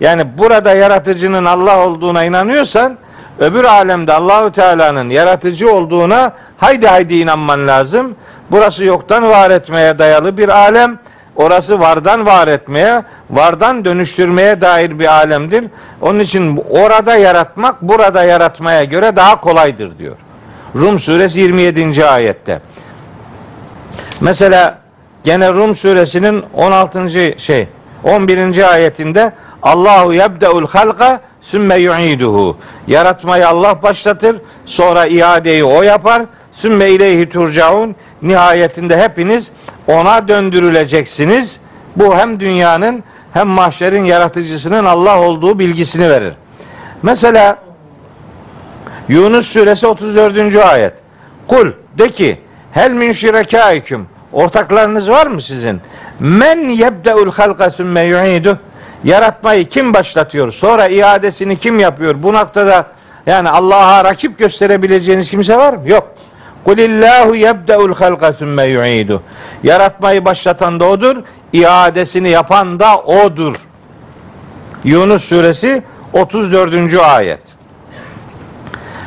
[0.00, 2.98] Yani burada yaratıcının Allah olduğuna inanıyorsan
[3.38, 8.14] öbür alemde Allahü Teala'nın yaratıcı olduğuna haydi haydi inanman lazım.
[8.50, 10.98] Burası yoktan var etmeye dayalı bir alem.
[11.36, 15.64] Orası vardan var etmeye, vardan dönüştürmeye dair bir alemdir.
[16.00, 20.16] Onun için orada yaratmak burada yaratmaya göre daha kolaydır diyor.
[20.74, 22.06] Rum suresi 27.
[22.06, 22.60] ayette.
[24.20, 24.78] Mesela
[25.24, 27.10] gene Rum suresinin 16.
[27.38, 27.68] şey
[28.04, 28.72] 11.
[28.72, 32.56] ayetinde Allahu yebdeul halqa sümme yu'iduhu.
[32.86, 36.22] Yaratmayı Allah başlatır, sonra iadeyi o yapar.
[36.52, 37.96] Sümme ileyhi turcaun.
[38.22, 39.50] Nihayetinde hepiniz
[39.86, 41.56] ona döndürüleceksiniz.
[41.96, 46.34] Bu hem dünyanın hem mahşerin yaratıcısının Allah olduğu bilgisini verir.
[47.02, 47.58] Mesela
[49.08, 50.56] Yunus suresi 34.
[50.56, 50.92] ayet.
[51.48, 52.40] Kul de ki
[52.72, 55.80] hel min şirekâiküm ortaklarınız var mı sizin?
[56.20, 58.58] Men yebdeul halqa sümme yu'idu
[59.04, 60.52] Yaratmayı kim başlatıyor?
[60.52, 62.22] Sonra iadesini kim yapıyor?
[62.22, 62.86] Bu noktada
[63.26, 65.88] yani Allah'a rakip gösterebileceğiniz kimse var mı?
[65.88, 66.08] Yok.
[66.64, 69.22] Kulillahu yebdeul halqa sümme yu'idu.
[69.62, 71.16] Yaratmayı başlatan da odur,
[71.52, 73.56] iadesini yapan da odur.
[74.84, 75.82] Yunus suresi
[76.12, 76.94] 34.
[76.94, 77.40] ayet.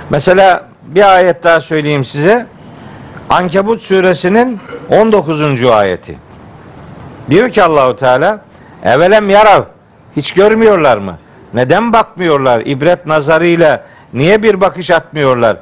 [0.09, 2.45] Mesela bir ayet daha söyleyeyim size.
[3.29, 5.63] Ankebut suresinin 19.
[5.63, 6.17] ayeti.
[7.29, 8.41] Diyor ki Allahu Teala
[8.83, 9.61] evelem yarav
[10.15, 11.17] hiç görmüyorlar mı?
[11.53, 12.61] Neden bakmıyorlar?
[12.65, 15.57] İbret nazarıyla niye bir bakış atmıyorlar?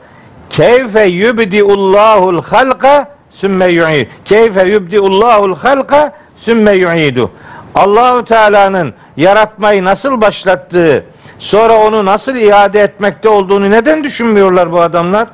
[0.49, 4.07] Keyfe yubdiullahul halqa sümme yu'id.
[4.25, 7.31] Keyfe yubdiullahul halqa sümme yu'idu.
[7.75, 11.03] Allahu Teala'nın yaratmayı nasıl başlattığı,
[11.39, 15.27] sonra onu nasıl iade etmekte olduğunu neden düşünmüyorlar bu adamlar?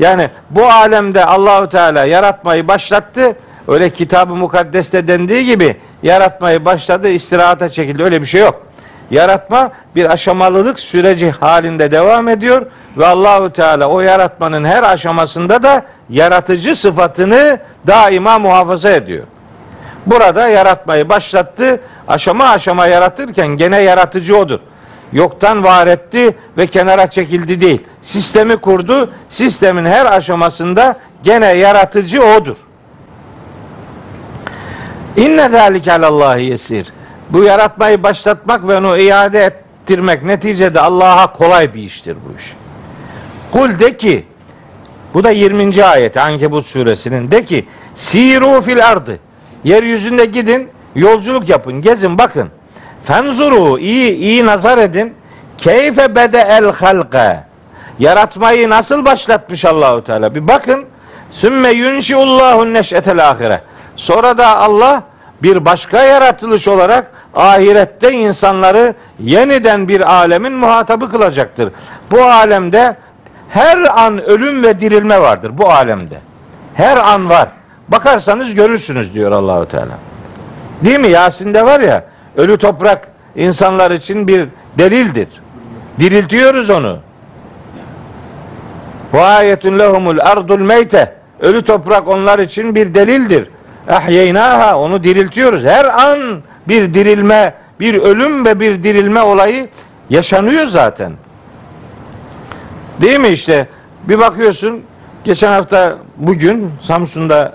[0.00, 3.36] Yani bu alemde Allahu Teala yaratmayı başlattı.
[3.70, 8.02] Öyle kitabı mukaddeste dendiği gibi yaratmayı başladı, istirahata çekildi.
[8.02, 8.66] Öyle bir şey yok.
[9.10, 15.82] Yaratma bir aşamalılık süreci halinde devam ediyor ve Allahu Teala o yaratmanın her aşamasında da
[16.08, 19.24] yaratıcı sıfatını daima muhafaza ediyor.
[20.06, 21.80] Burada yaratmayı başlattı.
[22.08, 24.58] Aşama aşama yaratırken gene yaratıcı odur.
[25.12, 27.82] Yoktan var etti ve kenara çekildi değil.
[28.02, 29.10] Sistemi kurdu.
[29.28, 32.56] Sistemin her aşamasında gene yaratıcı odur.
[35.16, 36.92] İnne zâlike alallahi yesir.
[37.30, 42.52] Bu yaratmayı başlatmak ve onu iade ettirmek neticede Allah'a kolay bir iştir bu iş.
[43.52, 44.24] Kul de ki
[45.14, 45.84] bu da 20.
[45.84, 47.30] ayet Ankebut suresinin.
[47.30, 49.18] De ki siru fil ardı.
[49.64, 52.48] Yeryüzünde gidin yolculuk yapın gezin bakın.
[53.04, 55.14] Fenzuru iyi iyi nazar edin.
[55.58, 57.44] Keyfe bede el halqa.
[57.98, 60.34] Yaratmayı nasıl başlatmış Allahu Teala?
[60.34, 60.84] Bir bakın.
[61.32, 63.60] Sümme yunşiullahu neşetel ahire
[64.00, 65.02] sonra da Allah
[65.42, 71.72] bir başka yaratılış olarak ahirette insanları yeniden bir alemin muhatabı kılacaktır.
[72.10, 72.96] Bu alemde
[73.48, 76.18] her an ölüm ve dirilme vardır bu alemde.
[76.74, 77.48] Her an var.
[77.88, 79.98] Bakarsanız görürsünüz diyor Allahu Teala.
[80.84, 81.08] Değil mi?
[81.08, 82.04] Yasin'de var ya
[82.36, 85.28] ölü toprak insanlar için bir delildir.
[85.98, 86.98] Diriltiyoruz onu.
[89.14, 91.14] Ve ayetun lehumul ardul meyte.
[91.40, 93.48] Ölü toprak onlar için bir delildir.
[93.88, 95.64] Ahyeynaha onu diriltiyoruz.
[95.64, 99.68] Her an bir dirilme, bir ölüm ve bir dirilme olayı
[100.10, 101.12] yaşanıyor zaten.
[103.00, 103.68] Değil mi işte?
[104.08, 104.82] Bir bakıyorsun
[105.24, 107.52] geçen hafta bugün Samsun'da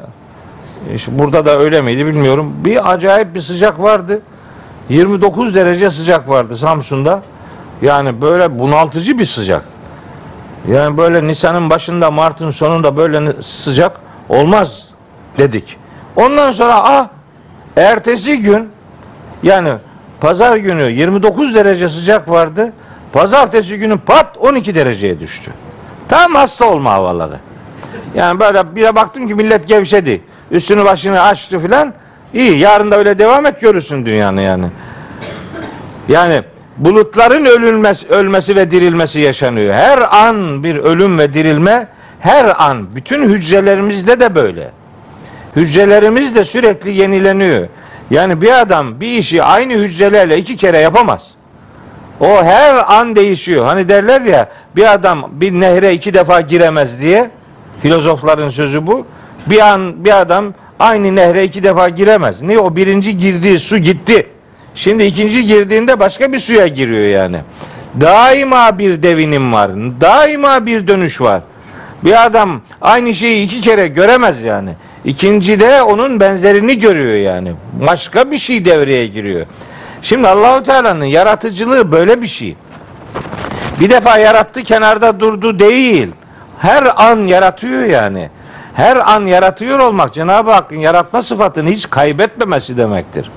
[0.95, 2.53] işte burada da öyle miydi bilmiyorum.
[2.65, 4.21] Bir acayip bir sıcak vardı.
[4.89, 7.21] 29 derece sıcak vardı Samsun'da.
[7.81, 9.65] Yani böyle bunaltıcı bir sıcak.
[10.71, 14.87] Yani böyle Nisan'ın başında Mart'ın sonunda böyle sıcak olmaz
[15.37, 15.77] dedik.
[16.15, 17.07] Ondan sonra ah
[17.75, 18.69] ertesi gün
[19.43, 19.69] yani
[20.21, 22.73] pazar günü 29 derece sıcak vardı.
[23.13, 25.51] Pazartesi günü pat 12 dereceye düştü.
[26.09, 27.37] Tam hasta olma havaları.
[28.15, 30.21] Yani böyle bir baktım ki millet gevşedi.
[30.51, 31.93] Üstünü başını açtı filan.
[32.33, 34.65] İyi yarın da öyle devam et görürsün dünyanı yani.
[36.07, 36.43] Yani
[36.77, 39.73] bulutların ölülmesi, ölmesi ve dirilmesi yaşanıyor.
[39.73, 41.87] Her an bir ölüm ve dirilme
[42.19, 44.71] her an bütün hücrelerimizde de böyle.
[45.55, 47.67] Hücrelerimiz de sürekli yenileniyor.
[48.11, 51.27] Yani bir adam bir işi aynı hücrelerle iki kere yapamaz.
[52.19, 53.65] O her an değişiyor.
[53.65, 57.29] Hani derler ya bir adam bir nehre iki defa giremez diye.
[57.81, 59.05] Filozofların sözü bu.
[59.47, 62.41] Bir an bir adam aynı nehre iki defa giremez.
[62.41, 62.59] Niye?
[62.59, 64.27] O birinci girdiği su gitti.
[64.75, 67.37] Şimdi ikinci girdiğinde başka bir suya giriyor yani.
[68.01, 69.71] Daima bir devinim var.
[70.01, 71.41] Daima bir dönüş var.
[72.03, 74.69] Bir adam aynı şeyi iki kere göremez yani.
[75.05, 77.53] İkinci de onun benzerini görüyor yani.
[77.87, 79.45] Başka bir şey devreye giriyor.
[80.01, 82.55] Şimdi Allahu Teala'nın yaratıcılığı böyle bir şey.
[83.79, 86.07] Bir defa yarattı kenarda durdu değil.
[86.59, 88.29] Her an yaratıyor yani.
[88.73, 93.31] Her an yaratıyor olmak Cenab-ı Hakk'ın yaratma sıfatını hiç kaybetmemesi demektir.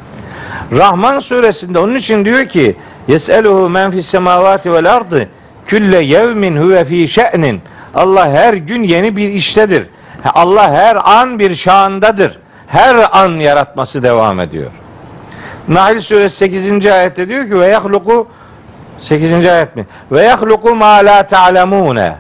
[0.73, 2.77] Rahman suresinde onun için diyor ki
[3.09, 5.29] Yes'eluhu men fis semavati vel ardı
[5.67, 7.61] külle yevmin huve fi şe'nin
[7.95, 9.87] Allah her gün yeni bir iştedir.
[10.25, 12.39] Allah her an bir şandadır.
[12.67, 14.71] Her an yaratması devam ediyor.
[15.69, 16.87] Nahl suresi 8.
[16.87, 18.29] ayette diyor ki ve yahluku
[18.99, 19.49] 8.
[19.49, 19.87] ayet mi?
[20.13, 22.15] Ve yahluku ma la ta'lemune.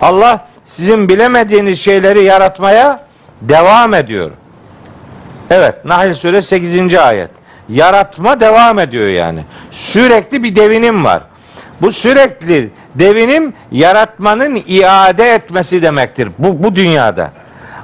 [0.00, 3.00] Allah sizin bilemediğiniz şeyleri yaratmaya
[3.40, 4.30] devam ediyor.
[5.50, 6.94] Evet, Nahl suresi 8.
[6.94, 7.30] ayet.
[7.68, 9.44] Yaratma devam ediyor yani.
[9.70, 11.22] Sürekli bir devinim var.
[11.82, 17.30] Bu sürekli devinim yaratmanın iade etmesi demektir bu, bu dünyada.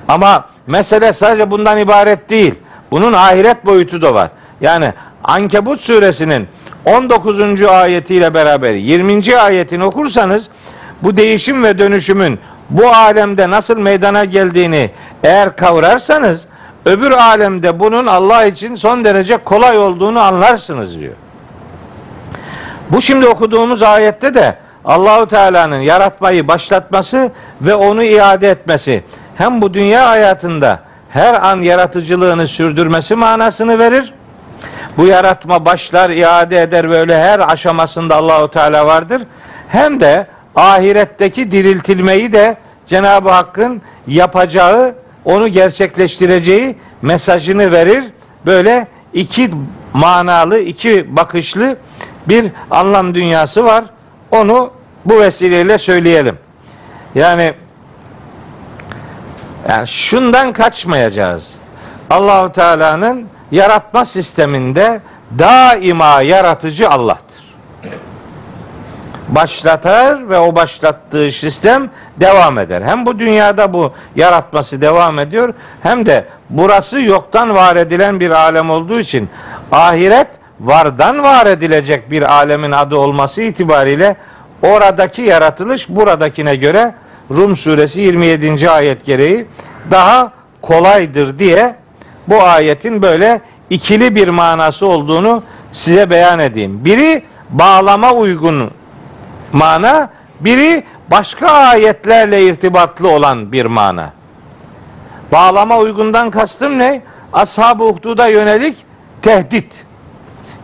[0.09, 2.55] Ama mesele sadece bundan ibaret değil.
[2.91, 4.31] Bunun ahiret boyutu da var.
[4.61, 4.93] Yani
[5.25, 6.49] Ankebut suresinin
[6.85, 7.63] 19.
[7.63, 9.37] ayetiyle beraber 20.
[9.37, 10.49] ayetini okursanız
[11.03, 12.39] bu değişim ve dönüşümün
[12.71, 14.91] bu alemde nasıl meydana geldiğini
[15.25, 16.45] eğer kavrarsanız
[16.85, 21.15] öbür alemde bunun Allah için son derece kolay olduğunu anlarsınız diyor.
[22.91, 24.57] Bu şimdi okuduğumuz ayette de
[24.87, 27.31] Allahu Teala'nın yaratmayı başlatması
[27.61, 29.05] ve onu iade etmesi
[29.37, 30.81] hem bu dünya hayatında
[31.11, 34.13] her an yaratıcılığını sürdürmesi manasını verir.
[34.97, 39.23] Bu yaratma başlar, iade eder böyle her aşamasında Allahu Teala vardır.
[39.69, 42.57] Hem de ahiretteki diriltilmeyi de
[42.87, 48.05] Cenab-ı Hakk'ın yapacağı, onu gerçekleştireceği mesajını verir.
[48.47, 49.51] Böyle iki
[49.93, 51.77] manalı, iki bakışlı
[52.29, 53.85] bir anlam dünyası var.
[54.31, 54.76] Onu
[55.07, 56.39] bu vesileyle söyleyelim.
[57.15, 57.55] Yani
[59.69, 61.55] yani şundan kaçmayacağız.
[62.11, 65.01] Allahu Teala'nın yaratma sisteminde
[65.39, 67.27] daima yaratıcı Allah'tır.
[69.29, 71.91] Başlatar ve o başlattığı sistem
[72.21, 72.83] devam eder.
[72.83, 78.71] Hem bu dünyada bu yaratması devam ediyor hem de burası yoktan var edilen bir alem
[78.71, 79.29] olduğu için
[79.73, 80.29] ahiret
[80.61, 84.17] vardan var edilecek bir alemin adı olması itibariyle
[84.63, 86.95] oradaki yaratılış buradakine göre
[87.31, 88.71] Rum suresi 27.
[88.71, 89.47] ayet gereği
[89.91, 90.33] daha
[90.63, 91.77] kolaydır diye
[92.29, 93.41] bu ayetin böyle
[93.71, 95.43] ikili bir manası olduğunu
[95.73, 96.85] size beyan edeyim.
[96.85, 98.71] Biri bağlama uygun
[99.53, 104.13] mana, biri başka ayetlerle irtibatlı olan bir mana.
[105.33, 107.03] Bağlama uygundan kastım ne?
[107.33, 108.77] Ashab-ı Uhdud'a yönelik
[109.23, 109.86] tehdit.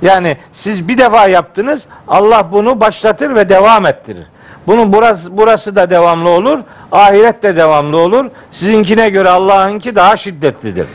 [0.02, 4.26] Yani siz bir defa yaptınız, Allah bunu başlatır ve devam ettirir.
[4.66, 6.58] Bunun burası, burası da devamlı olur,
[6.92, 8.24] ahiret de devamlı olur.
[8.50, 10.86] Sizinkine göre Allah'ınki daha şiddetlidir.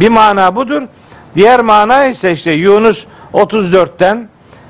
[0.00, 0.82] Bir mana budur.
[1.34, 4.28] Diğer mana ise işte Yunus 34'ten,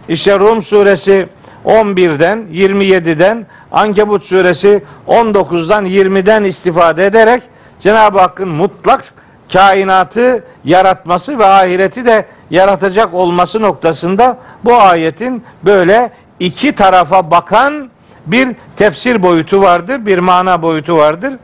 [0.08, 1.26] işte Rum suresi
[1.64, 7.42] 11'den, 27'den, Ankebut suresi 19'dan, 20'den istifade ederek
[7.80, 9.04] Cenab-ı Hakk'ın mutlak
[9.52, 17.90] kainatı yaratması ve ahireti de yaratacak olması noktasında bu ayetin böyle iki tarafa bakan
[18.26, 21.34] bir tefsir boyutu vardır, bir mana boyutu vardır.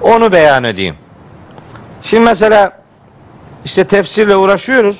[0.00, 0.94] Onu beyan edeyim.
[2.02, 2.72] Şimdi mesela
[3.64, 4.96] işte tefsirle uğraşıyoruz.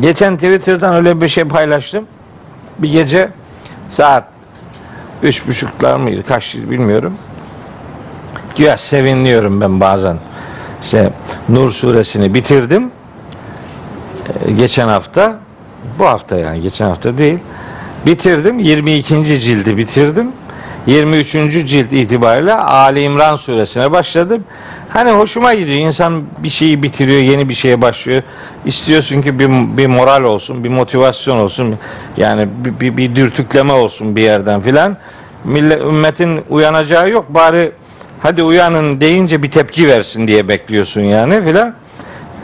[0.00, 2.06] Geçen Twitter'dan öyle bir şey paylaştım.
[2.78, 3.28] Bir gece
[3.90, 4.24] saat
[5.22, 7.18] üç buçuklar mıydı kaç bilmiyorum.
[8.56, 10.16] Güya sevinliyorum ben bazen.
[10.82, 11.10] İşte
[11.48, 12.90] Nur suresini bitirdim.
[14.46, 15.38] Ee, geçen hafta
[15.98, 17.38] bu hafta yani geçen hafta değil.
[18.06, 18.58] Bitirdim.
[18.58, 19.40] 22.
[19.40, 20.28] cildi bitirdim.
[20.86, 21.32] 23.
[21.66, 24.44] cilt itibariyle Ali İmran suresine başladım.
[24.88, 25.78] Hani hoşuma gidiyor.
[25.78, 28.22] İnsan bir şeyi bitiriyor, yeni bir şeye başlıyor.
[28.64, 31.76] İstiyorsun ki bir, bir moral olsun, bir motivasyon olsun.
[32.16, 34.96] Yani bir, bir, bir dürtükleme olsun bir yerden filan.
[35.44, 37.26] Millet, ümmetin uyanacağı yok.
[37.28, 37.72] Bari
[38.24, 41.74] hadi uyanın deyince bir tepki versin diye bekliyorsun yani filan.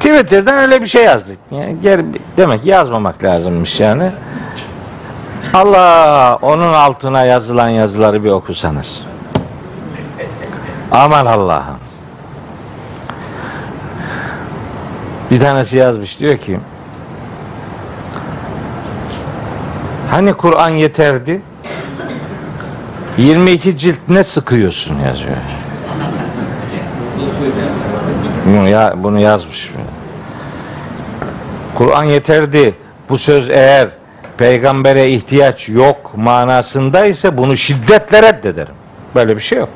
[0.00, 1.38] Twitter'dan öyle bir şey yazdık.
[1.50, 2.04] Yani geri,
[2.36, 4.10] demek yazmamak lazımmış yani.
[5.54, 9.02] Allah onun altına yazılan yazıları bir okusanız.
[10.90, 11.78] Aman Allah'ım.
[15.30, 16.58] Bir tanesi yazmış diyor ki
[20.10, 21.40] Hani Kur'an yeterdi?
[23.18, 25.36] 22 cilt ne sıkıyorsun yazıyor.
[28.46, 29.70] Bunu, ya, bunu yazmış.
[31.74, 32.74] Kur'an yeterdi.
[33.08, 33.88] Bu söz eğer
[34.38, 38.74] peygambere ihtiyaç yok manasında ise bunu şiddetle reddederim.
[39.14, 39.68] Böyle bir şey yok.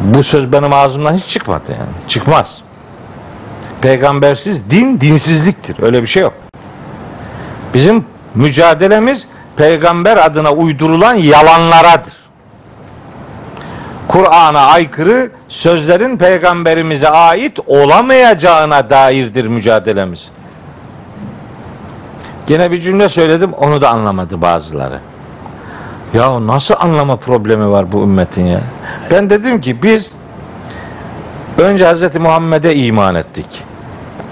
[0.00, 2.08] Bu söz benim ağzımdan hiç çıkmadı yani.
[2.08, 2.58] Çıkmaz.
[3.82, 5.82] Peygambersiz din dinsizliktir.
[5.82, 6.34] Öyle bir şey yok.
[7.74, 8.04] Bizim
[8.34, 9.26] mücadelemiz
[9.56, 12.19] peygamber adına uydurulan yalanlaradır.
[14.10, 20.28] Kur'an'a aykırı sözlerin peygamberimize ait olamayacağına dairdir mücadelemiz.
[22.46, 24.98] Gene bir cümle söyledim onu da anlamadı bazıları.
[26.14, 28.60] Ya nasıl anlama problemi var bu ümmetin ya?
[29.10, 30.12] Ben dedim ki biz
[31.58, 32.14] önce Hz.
[32.14, 33.62] Muhammed'e iman ettik.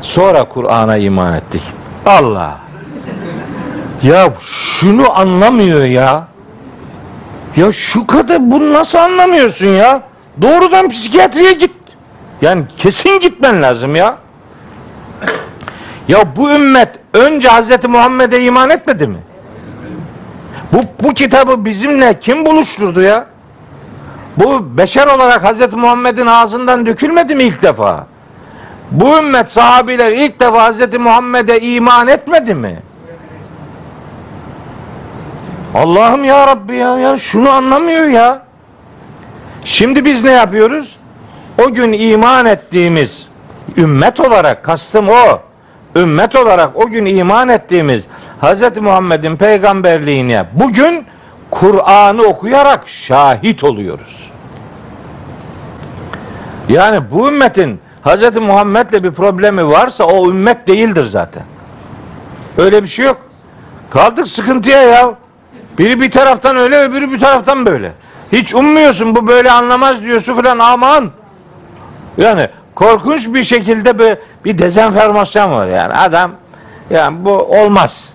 [0.02, 1.62] Sonra Kur'an'a iman ettik.
[2.06, 2.58] Allah.
[4.02, 6.26] Ya şunu anlamıyor ya.
[7.58, 10.02] Ya şu kadar bunu nasıl anlamıyorsun ya?
[10.42, 11.72] Doğrudan psikiyatriye git.
[12.42, 14.18] Yani kesin gitmen lazım ya.
[16.08, 17.84] Ya bu ümmet önce Hz.
[17.88, 19.16] Muhammed'e iman etmedi mi?
[20.72, 23.26] Bu, bu kitabı bizimle kim buluşturdu ya?
[24.36, 25.72] Bu beşer olarak Hz.
[25.72, 28.06] Muhammed'in ağzından dökülmedi mi ilk defa?
[28.90, 30.98] Bu ümmet sahabiler ilk defa Hz.
[30.98, 32.76] Muhammed'e iman etmedi mi?
[35.78, 38.42] Allah'ım ya Rabbi ya, ya şunu anlamıyor ya.
[39.64, 40.96] Şimdi biz ne yapıyoruz?
[41.64, 43.26] O gün iman ettiğimiz
[43.76, 45.40] ümmet olarak kastım o.
[45.96, 48.06] ümmet olarak o gün iman ettiğimiz
[48.42, 48.76] Hz.
[48.76, 51.06] Muhammed'in peygamberliğine bugün
[51.50, 54.30] Kur'an'ı okuyarak şahit oluyoruz.
[56.68, 58.36] Yani bu ümmetin Hz.
[58.36, 61.42] Muhammed'le bir problemi varsa o ümmet değildir zaten.
[62.58, 63.20] Öyle bir şey yok.
[63.90, 65.14] Kaldık sıkıntıya ya.
[65.78, 67.92] Biri bir taraftan öyle öbürü bir taraftan böyle.
[68.32, 71.10] Hiç ummuyorsun bu böyle anlamaz diyorsun falan aman.
[72.18, 76.32] Yani korkunç bir şekilde bir, bir dezenformasyon var yani adam
[76.90, 78.08] yani bu olmaz.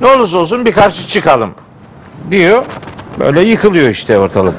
[0.00, 1.54] Ne olursa olsun bir karşı çıkalım
[2.30, 2.64] diyor.
[3.20, 4.54] Böyle yıkılıyor işte ortalık.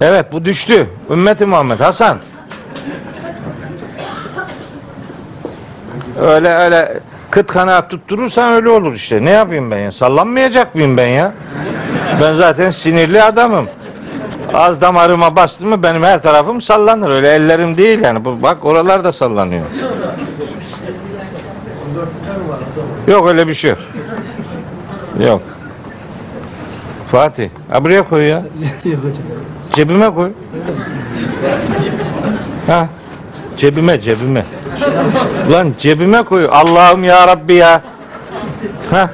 [0.00, 0.88] Evet bu düştü.
[1.10, 2.18] Ümmeti Muhammed Hasan.
[6.20, 7.00] Öyle öyle
[7.32, 9.24] kıt kanaat tutturursan öyle olur işte.
[9.24, 9.92] Ne yapayım ben ya?
[9.92, 11.32] Sallanmayacak mıyım ben ya?
[12.20, 13.66] Ben zaten sinirli adamım.
[14.54, 17.10] Az damarıma bastı mı benim her tarafım sallanır.
[17.10, 18.24] Öyle ellerim değil yani.
[18.24, 19.62] Bu, bak oralar da sallanıyor.
[23.06, 23.78] Yok öyle bir şey yok.
[25.26, 25.42] Yok.
[27.10, 27.50] Fatih.
[27.70, 28.42] Ha buraya koy ya.
[29.72, 30.30] Cebime koy.
[32.66, 32.88] Ha.
[33.58, 34.44] Cebime cebime.
[35.48, 36.48] Ulan cebime koy.
[36.52, 37.80] Allah'ım ya Rabbi ya.
[38.90, 39.10] Ha.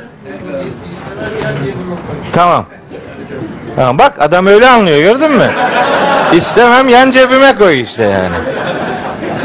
[2.33, 2.67] Tamam.
[3.77, 5.51] Tamam bak adam öyle anlıyor gördün mü?
[6.33, 8.35] İstemem yan cebime koy işte yani.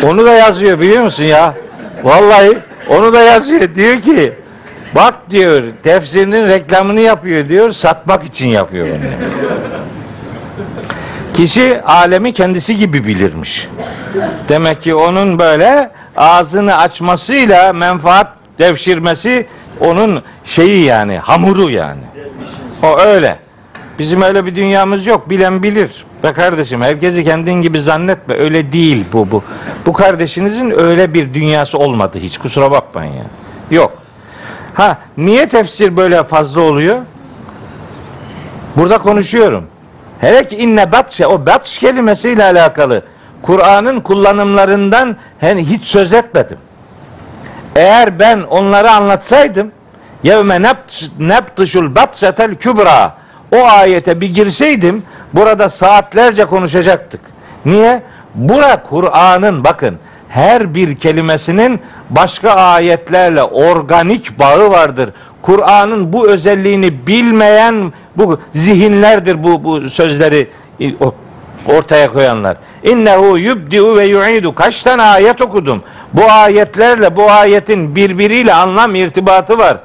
[0.04, 1.54] Onu da yazıyor biliyor musun ya?
[2.04, 2.58] Vallahi
[2.89, 3.76] onu da yazıyor.
[3.76, 4.34] Diyor ki
[4.96, 8.96] bak diyor tefsirinin reklamını yapıyor diyor satmak için yapıyor onu.
[11.34, 13.68] Kişi alemi kendisi gibi bilirmiş.
[14.50, 18.28] Demek ki onun böyle ağzını açmasıyla menfaat
[18.60, 19.48] devşirmesi
[19.80, 22.02] onun şeyi yani hamuru yani.
[22.84, 23.38] O öyle.
[24.00, 25.30] Bizim öyle bir dünyamız yok.
[25.30, 26.06] Bilen bilir.
[26.24, 28.36] Be kardeşim herkesi kendin gibi zannetme.
[28.36, 29.44] Öyle değil bu bu.
[29.86, 32.38] Bu kardeşinizin öyle bir dünyası olmadı hiç.
[32.38, 33.24] Kusura bakmayın ya.
[33.72, 33.94] Yok.
[34.74, 36.98] Ha niye tefsir böyle fazla oluyor?
[38.76, 39.68] Burada konuşuyorum.
[40.24, 43.01] Hele ki inne batşe o batş kelimesiyle alakalı
[43.41, 46.57] Kur'an'ın kullanımlarından hiç söz etmedim.
[47.76, 49.71] Eğer ben onları anlatsaydım
[50.24, 50.61] yevme
[51.19, 53.15] nebtışul batşetel kübra
[53.55, 55.03] o ayete bir girseydim
[55.34, 57.21] burada saatlerce konuşacaktık.
[57.65, 58.01] Niye?
[58.36, 59.97] Bura Kur'an'ın bakın
[60.30, 65.09] her bir kelimesinin başka ayetlerle organik bağı vardır.
[65.41, 70.47] Kur'an'ın bu özelliğini bilmeyen bu zihinlerdir bu, bu sözleri
[71.68, 72.57] ortaya koyanlar.
[72.84, 74.55] İnnehu yubdiu ve yu'idu.
[74.55, 75.84] Kaç tane ayet okudum.
[76.14, 79.78] Bu ayetlerle bu ayetin birbiriyle anlam irtibatı var.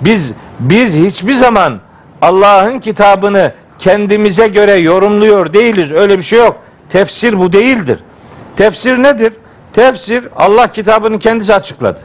[0.00, 1.80] Biz biz hiçbir zaman
[2.22, 5.92] Allah'ın kitabını kendimize göre yorumluyor değiliz.
[5.92, 6.56] Öyle bir şey yok.
[6.90, 7.98] Tefsir bu değildir.
[8.56, 9.32] Tefsir nedir?
[9.72, 11.98] Tefsir Allah kitabını kendisi açıkladı.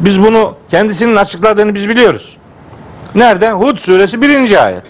[0.00, 2.36] Biz bunu kendisinin açıkladığını biz biliyoruz.
[3.14, 3.50] Nerede?
[3.50, 4.82] Hud suresi birinci ayet.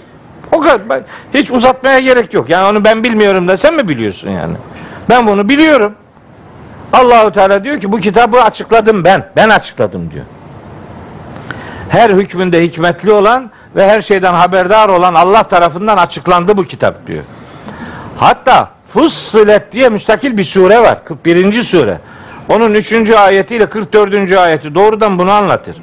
[0.52, 1.00] O kadar.
[1.34, 2.50] Hiç uzatmaya gerek yok.
[2.50, 4.54] Yani onu ben bilmiyorum da sen mi biliyorsun yani?
[5.10, 5.94] Ben bunu biliyorum.
[6.92, 9.28] Allahu Teala diyor ki bu kitabı açıkladım ben.
[9.36, 10.24] Ben açıkladım diyor.
[11.88, 17.24] Her hükmünde hikmetli olan ve her şeyden haberdar olan Allah tarafından açıklandı bu kitap diyor.
[18.16, 21.04] Hatta Fussilet diye müstakil bir sure var.
[21.04, 21.62] 41.
[21.62, 21.98] sure.
[22.48, 23.10] Onun 3.
[23.10, 24.32] ayetiyle 44.
[24.32, 25.76] ayeti doğrudan bunu anlatır.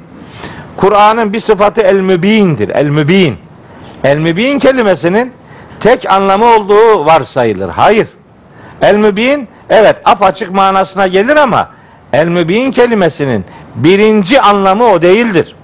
[0.76, 2.68] Kur'an'ın bir sıfatı el-mübindir.
[2.68, 3.36] El-mübin.
[4.04, 5.32] El-mübin kelimesinin
[5.80, 7.68] tek anlamı olduğu varsayılır.
[7.68, 8.08] Hayır.
[8.82, 11.68] El-mübin evet apaçık manasına gelir ama
[12.12, 13.44] el-mübin kelimesinin
[13.74, 15.54] birinci anlamı o değildir.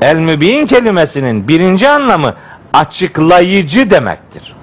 [0.00, 2.34] El-mübin kelimesinin birinci anlamı
[2.72, 4.54] açıklayıcı demektir.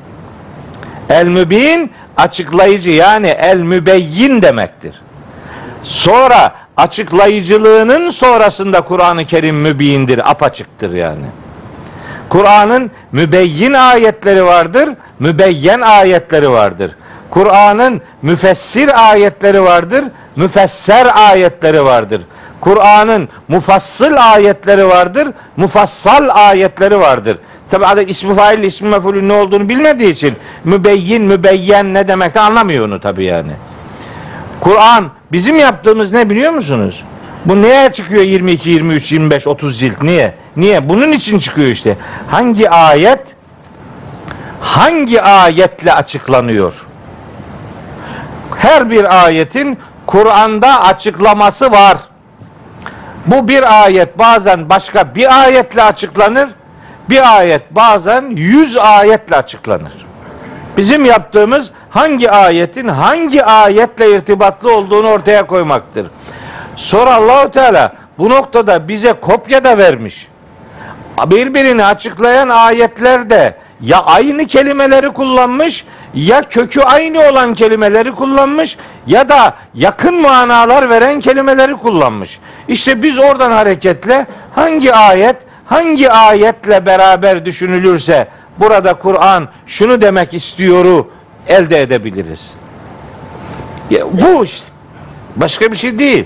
[1.10, 5.02] El-mübin açıklayıcı yani el-mübeyyin demektir.
[5.84, 11.26] Sonra açıklayıcılığının sonrasında Kur'an-ı Kerim mübindir, apaçıktır yani.
[12.30, 16.96] Kur'an'ın mübeyyin ayetleri vardır, mübeyyen ayetleri vardır.
[17.30, 20.06] Kur'an'ın müfessir ayetleri vardır,
[20.36, 22.22] müfesser ayetleri vardır.
[22.62, 25.28] Kur'an'ın mufassıl ayetleri vardır,
[25.58, 27.38] mufassal ayetleri vardır.
[27.72, 32.40] Tabi adam ismi fail, ismi mefulün ne olduğunu bilmediği için mübeyyin, mübeyyen ne demek de
[32.40, 33.52] anlamıyor onu tabi yani.
[34.60, 37.04] Kur'an bizim yaptığımız ne biliyor musunuz?
[37.46, 40.02] Bu neye çıkıyor 22, 23, 25, 30 cilt?
[40.02, 40.34] Niye?
[40.58, 40.90] Niye?
[40.90, 41.98] Bunun için çıkıyor işte.
[42.32, 43.20] Hangi ayet
[44.62, 46.86] hangi ayetle açıklanıyor?
[48.58, 51.98] Her bir ayetin Kur'an'da açıklaması var.
[53.26, 56.50] Bu bir ayet bazen başka bir ayetle açıklanır.
[57.10, 60.06] Bir ayet bazen yüz ayetle açıklanır.
[60.78, 66.08] Bizim yaptığımız hangi ayetin hangi ayetle irtibatlı olduğunu ortaya koymaktır.
[66.76, 70.28] Sonra Allahu Teala bu noktada bize kopya da vermiş.
[71.28, 78.78] Birbirini açıklayan ayetlerde ya aynı kelimeleri kullanmış ya kökü aynı olan kelimeleri kullanmış
[79.08, 82.40] ya da yakın manalar veren kelimeleri kullanmış.
[82.68, 84.26] İşte biz oradan hareketle
[84.56, 85.36] hangi ayet
[85.66, 88.28] hangi ayetle beraber düşünülürse
[88.60, 91.12] burada Kur'an şunu demek istiyoru
[91.50, 92.50] elde edebiliriz.
[93.90, 94.66] Ya bu işte.
[95.36, 96.26] Başka bir şey değil.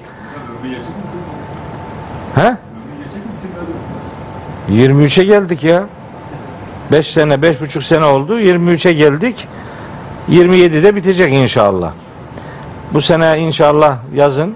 [2.36, 2.56] He?
[4.72, 5.84] 23'e geldik ya.
[6.92, 8.40] 5 sene, 5,5 sene oldu.
[8.40, 9.48] 23'e geldik.
[10.30, 11.92] 27'de bitecek inşallah.
[12.94, 14.56] Bu sene inşallah yazın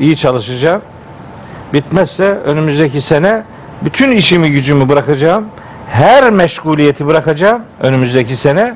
[0.00, 0.82] iyi çalışacağım.
[1.72, 3.44] Bitmezse önümüzdeki sene
[3.82, 5.46] bütün işimi gücümü bırakacağım.
[5.90, 8.74] Her meşguliyeti bırakacağım önümüzdeki sene.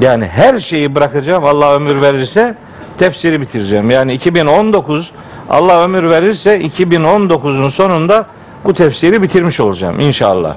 [0.00, 1.44] Yani her şeyi bırakacağım.
[1.44, 2.54] Allah ömür verirse
[2.98, 3.90] tefsiri bitireceğim.
[3.90, 5.10] Yani 2019
[5.50, 8.26] Allah ömür verirse 2019'un sonunda
[8.64, 10.54] bu tefsiri bitirmiş olacağım inşallah.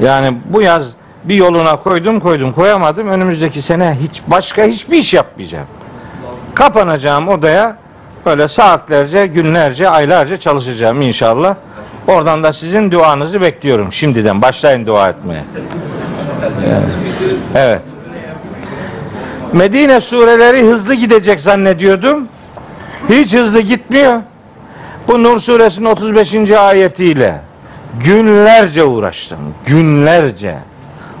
[0.00, 0.86] Yani bu yaz
[1.24, 3.08] bir yoluna koydum koydum koyamadım.
[3.08, 5.66] Önümüzdeki sene hiç başka hiçbir iş yapmayacağım.
[6.54, 7.76] Kapanacağım odaya
[8.26, 11.54] böyle saatlerce, günlerce, aylarca çalışacağım inşallah.
[12.06, 13.92] Oradan da sizin duanızı bekliyorum.
[13.92, 15.44] Şimdiden başlayın dua etmeye.
[17.54, 17.82] Evet.
[19.52, 22.28] Medine sureleri hızlı gidecek zannediyordum.
[23.08, 24.20] Hiç hızlı gitmiyor.
[25.08, 26.50] Bu Nur suresinin 35.
[26.50, 27.40] ayetiyle
[28.04, 29.38] günlerce uğraştım.
[29.66, 30.58] Günlerce.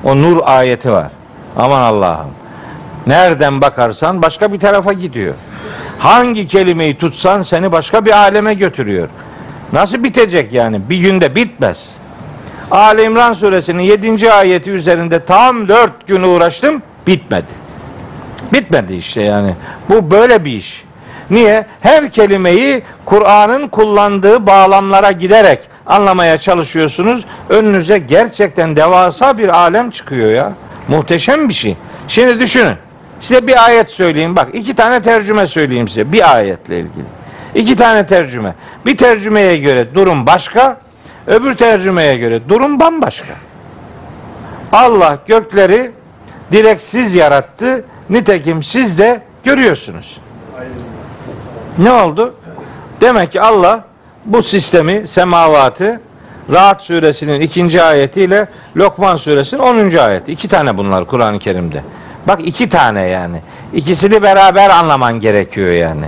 [0.04, 1.10] O Nur ayeti var.
[1.56, 2.30] Aman Allah'ım.
[3.06, 5.34] Nereden bakarsan başka bir tarafa gidiyor.
[5.98, 9.08] Hangi kelimeyi tutsan seni başka bir aleme götürüyor.
[9.72, 10.80] Nasıl bitecek yani?
[10.90, 11.95] Bir günde bitmez.
[12.70, 14.32] Ali İmran suresinin 7.
[14.32, 16.82] ayeti üzerinde tam 4 gün uğraştım.
[17.06, 17.46] Bitmedi.
[18.52, 19.54] Bitmedi işte yani.
[19.88, 20.84] Bu böyle bir iş.
[21.30, 21.66] Niye?
[21.80, 27.24] Her kelimeyi Kur'an'ın kullandığı bağlamlara giderek anlamaya çalışıyorsunuz.
[27.48, 30.52] Önünüze gerçekten devasa bir alem çıkıyor ya.
[30.88, 31.76] Muhteşem bir şey.
[32.08, 32.74] Şimdi düşünün.
[33.20, 34.36] Size bir ayet söyleyeyim.
[34.36, 36.12] Bak iki tane tercüme söyleyeyim size.
[36.12, 37.04] Bir ayetle ilgili.
[37.54, 38.54] İki tane tercüme.
[38.86, 40.85] Bir tercümeye göre durum başka.
[41.26, 43.34] Öbür tercümeye göre durum bambaşka.
[44.72, 45.90] Allah gökleri
[46.52, 47.84] direksiz yarattı.
[48.10, 50.16] Nitekim siz de görüyorsunuz.
[51.78, 52.34] Ne oldu?
[53.00, 53.84] Demek ki Allah
[54.24, 56.00] bu sistemi, semavatı
[56.52, 60.32] Rahat suresinin ikinci ayetiyle Lokman suresinin onuncu ayeti.
[60.32, 61.82] İki tane bunlar Kur'an-ı Kerim'de.
[62.28, 63.40] Bak iki tane yani.
[63.72, 66.06] İkisini beraber anlaman gerekiyor yani.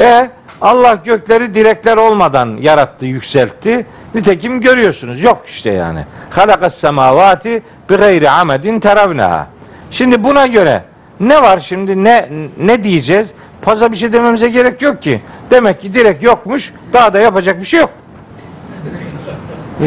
[0.00, 0.30] E
[0.60, 3.86] Allah gökleri direkler olmadan yarattı, yükseltti.
[4.14, 5.22] Nitekim görüyorsunuz.
[5.22, 6.04] Yok işte yani.
[6.30, 9.46] Halakas semavati bi gayri amedin teravnaha.
[9.90, 10.82] Şimdi buna göre
[11.20, 12.28] ne var şimdi ne
[12.58, 13.28] ne diyeceğiz?
[13.62, 15.20] Fazla bir şey dememize gerek yok ki.
[15.50, 16.72] Demek ki direkt yokmuş.
[16.92, 17.90] Daha da yapacak bir şey yok.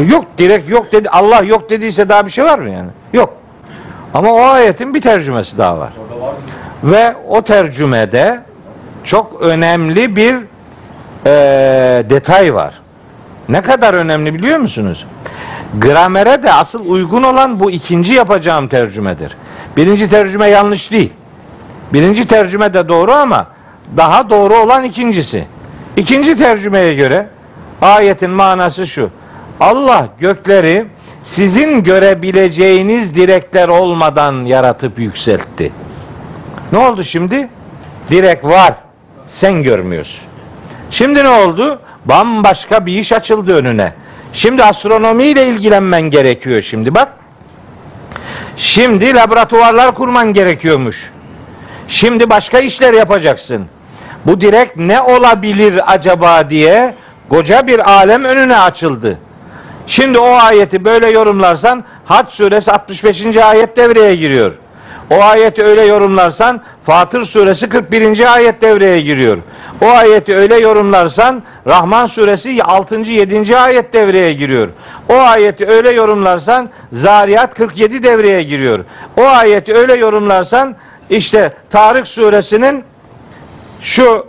[0.07, 1.09] Yok direkt yok dedi.
[1.09, 2.89] Allah yok dediyse daha bir şey var mı yani?
[3.13, 3.34] Yok.
[4.13, 5.89] Ama o ayetin bir tercümesi daha var.
[6.84, 8.39] Ve o tercümede
[9.03, 10.38] çok önemli bir
[11.26, 11.30] e,
[12.09, 12.74] detay var.
[13.49, 15.05] Ne kadar önemli biliyor musunuz?
[15.78, 19.36] Gramere de asıl uygun olan bu ikinci yapacağım tercümedir.
[19.78, 21.13] Birinci tercüme yanlış değil.
[21.93, 23.47] Birinci tercüme de doğru ama
[23.97, 25.45] daha doğru olan ikincisi.
[25.97, 27.28] İkinci tercümeye göre
[27.82, 29.09] ayetin manası şu.
[29.59, 30.86] Allah gökleri
[31.24, 35.72] sizin görebileceğiniz direkler olmadan yaratıp yükseltti.
[36.72, 37.49] Ne oldu şimdi?
[38.09, 38.74] Direk var.
[39.28, 40.29] Sen görmüyorsun.
[40.92, 41.80] Şimdi ne oldu?
[42.06, 43.94] Bambaşka bir iş açıldı önüne.
[44.34, 47.08] Şimdi astronomiyle ilgilenmen gerekiyor şimdi bak.
[48.58, 51.12] Şimdi laboratuvarlar kurman gerekiyormuş.
[51.88, 53.66] Şimdi başka işler yapacaksın.
[54.26, 56.96] Bu direkt ne olabilir acaba diye
[57.30, 59.18] koca bir alem önüne açıldı.
[59.88, 63.38] Şimdi o ayeti böyle yorumlarsan Hac suresi 65.
[63.38, 64.52] ayet devreye giriyor.
[65.12, 68.34] O ayeti öyle yorumlarsan Fatır suresi 41.
[68.34, 69.38] ayet devreye giriyor.
[69.82, 72.95] O ayeti öyle yorumlarsan Rahman suresi 6.
[72.95, 73.57] 7.
[73.57, 74.70] ayet devreye giriyor.
[75.10, 78.86] O ayeti öyle yorumlarsan Zariyat 47 devreye giriyor.
[79.18, 80.76] O ayeti öyle yorumlarsan
[81.10, 82.84] işte Tarık suresinin
[83.82, 84.28] şu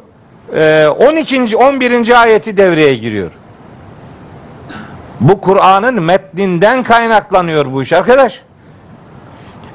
[0.99, 1.57] 12.
[1.57, 2.23] 11.
[2.23, 3.31] ayeti devreye giriyor.
[5.21, 8.43] Bu Kur'an'ın metninden kaynaklanıyor bu iş arkadaş.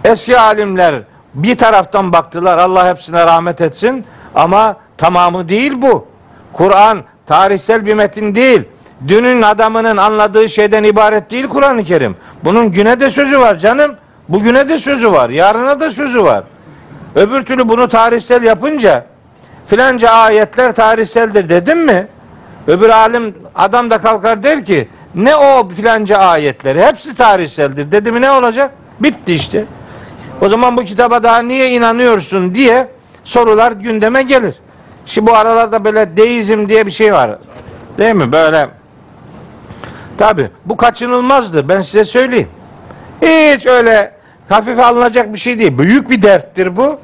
[0.05, 0.95] Eski alimler
[1.33, 6.07] bir taraftan baktılar Allah hepsine rahmet etsin ama tamamı değil bu.
[6.53, 8.63] Kur'an tarihsel bir metin değil.
[9.07, 12.15] Dünün adamının anladığı şeyden ibaret değil Kur'an-ı Kerim.
[12.43, 13.95] Bunun güne de sözü var canım.
[14.29, 15.29] Bugüne de sözü var.
[15.29, 16.43] Yarına da sözü var.
[17.15, 19.05] Öbür türlü bunu tarihsel yapınca
[19.67, 22.07] filanca ayetler tarihseldir dedim mi?
[22.67, 28.21] Öbür alim adam da kalkar der ki ne o filanca ayetleri hepsi tarihseldir dedi mi
[28.21, 28.71] ne olacak?
[28.99, 29.65] Bitti işte.
[30.41, 32.87] O zaman bu kitaba daha niye inanıyorsun diye
[33.23, 34.55] sorular gündeme gelir.
[35.05, 37.37] Şimdi bu aralarda böyle deizm diye bir şey var.
[37.97, 38.31] Değil mi?
[38.31, 38.69] Böyle
[40.17, 41.69] Tabi bu kaçınılmazdır.
[41.69, 42.47] Ben size söyleyeyim.
[43.21, 44.11] Hiç öyle
[44.49, 45.77] hafife alınacak bir şey değil.
[45.77, 46.99] Büyük bir derttir bu.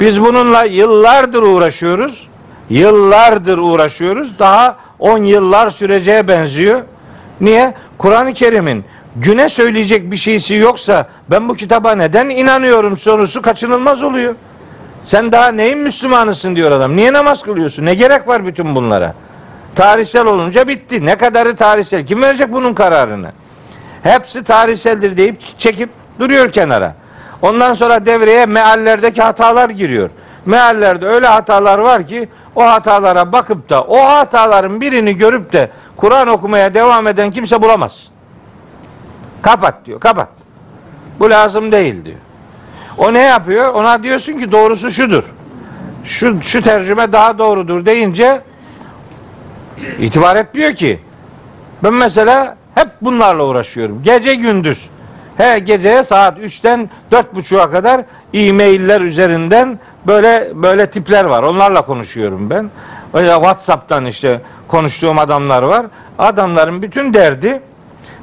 [0.00, 2.28] Biz bununla yıllardır uğraşıyoruz.
[2.70, 4.38] Yıllardır uğraşıyoruz.
[4.38, 6.82] Daha 10 yıllar süreceğe benziyor.
[7.40, 7.74] Niye?
[7.98, 8.84] Kur'an-ı Kerim'in
[9.20, 14.34] güne söyleyecek bir şeysi yoksa ben bu kitaba neden inanıyorum sorusu kaçınılmaz oluyor.
[15.04, 16.96] Sen daha neyin Müslümanısın diyor adam.
[16.96, 17.84] Niye namaz kılıyorsun?
[17.84, 19.14] Ne gerek var bütün bunlara?
[19.74, 21.06] Tarihsel olunca bitti.
[21.06, 22.06] Ne kadarı tarihsel?
[22.06, 23.32] Kim verecek bunun kararını?
[24.02, 26.94] Hepsi tarihseldir deyip çekip duruyor kenara.
[27.42, 30.10] Ondan sonra devreye meallerdeki hatalar giriyor.
[30.46, 36.28] Meallerde öyle hatalar var ki o hatalara bakıp da o hataların birini görüp de Kur'an
[36.28, 38.08] okumaya devam eden kimse bulamaz.
[39.42, 40.28] Kapat diyor, kapat.
[41.20, 42.16] Bu lazım değil diyor.
[42.98, 43.74] O ne yapıyor?
[43.74, 45.24] Ona diyorsun ki doğrusu şudur.
[46.04, 48.40] Şu, şu tercüme daha doğrudur deyince
[49.98, 51.00] itibar etmiyor ki.
[51.84, 54.02] Ben mesela hep bunlarla uğraşıyorum.
[54.02, 54.86] Gece gündüz.
[55.36, 58.00] He geceye saat 3'ten 4.30'a kadar
[58.34, 61.42] e-mailler üzerinden böyle böyle tipler var.
[61.42, 62.70] Onlarla konuşuyorum ben.
[63.14, 65.86] Öyle WhatsApp'tan işte konuştuğum adamlar var.
[66.18, 67.60] Adamların bütün derdi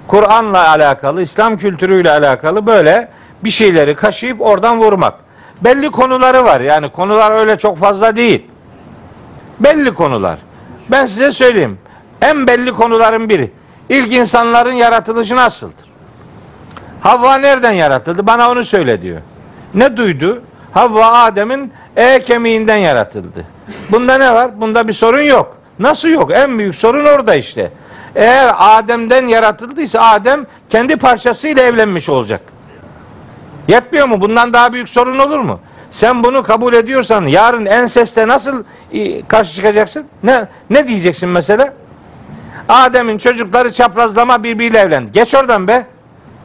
[0.08, 3.10] Kur'an'la alakalı, İslam kültürüyle alakalı böyle
[3.44, 5.14] bir şeyleri kaşıyıp oradan vurmak.
[5.62, 6.62] Belli konuları var.
[6.62, 8.46] Yani konular öyle çok fazla değil.
[9.60, 10.40] Belli konular.
[10.92, 11.78] Ben size söyleyeyim.
[12.22, 13.52] En belli konuların biri.
[13.90, 15.86] İlk insanların yaratılışı nasıldır?
[17.02, 18.28] Havva nereden yaratıldı?
[18.28, 19.22] Bana onu söyle diyor.
[19.74, 20.42] Ne duydu?
[20.72, 23.46] Havva Adem'in e kemiğinden yaratıldı.
[23.92, 24.62] Bunda ne var?
[24.62, 25.58] Bunda bir sorun yok.
[25.80, 26.32] Nasıl yok?
[26.34, 27.72] En büyük sorun orada işte.
[28.16, 32.42] Eğer Adem'den yaratıldıysa Adem kendi parçasıyla evlenmiş olacak.
[33.68, 34.22] Yetmiyor mu?
[34.22, 35.60] Bundan daha büyük sorun olur mu?
[35.92, 38.64] Sen bunu kabul ediyorsan yarın enseste nasıl
[38.94, 40.06] e, karşı çıkacaksın?
[40.24, 41.74] Ne ne diyeceksin mesela?
[42.70, 45.12] Adem'in çocukları çaprazlama birbiriyle evlendi.
[45.12, 45.86] Geç oradan be.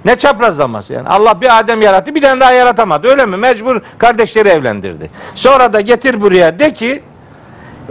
[0.04, 1.08] Ne çaprazlaması yani?
[1.08, 3.08] Allah bir Adem yarattı, bir tane daha yaratamadı.
[3.08, 3.36] Öyle mi?
[3.36, 5.10] Mecbur kardeşleri evlendirdi.
[5.34, 7.02] Sonra da getir buraya de ki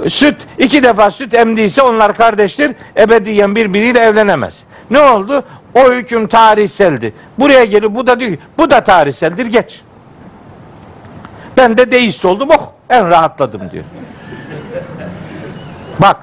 [0.07, 2.71] süt iki defa süt emdiyse onlar kardeştir.
[2.97, 4.59] Ebediyen birbiriyle evlenemez.
[4.89, 5.43] Ne oldu?
[5.75, 7.13] O hüküm tarihseldi.
[7.39, 9.81] Buraya geliyor bu da diyor bu da tarihseldir geç.
[11.57, 12.49] Ben de deist oldum.
[12.51, 13.83] Oh en rahatladım diyor.
[15.99, 16.17] Bak.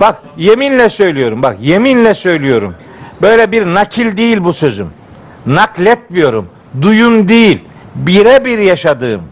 [0.00, 1.42] Bak yeminle söylüyorum.
[1.42, 2.74] Bak yeminle söylüyorum.
[3.22, 4.90] Böyle bir nakil değil bu sözüm.
[5.46, 6.48] Nakletmiyorum.
[6.82, 7.64] Duyum değil.
[7.94, 9.22] Birebir yaşadığım.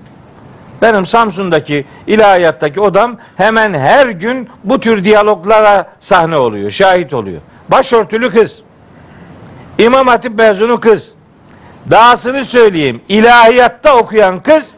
[0.83, 7.41] Benim Samsun'daki ilahiyattaki odam hemen her gün bu tür diyaloglara sahne oluyor, şahit oluyor.
[7.69, 8.59] Başörtülü kız.
[9.79, 11.11] İmam Hatip mezunu kız.
[11.91, 13.01] Dahasını söyleyeyim.
[13.09, 14.71] İlahiyatta okuyan kız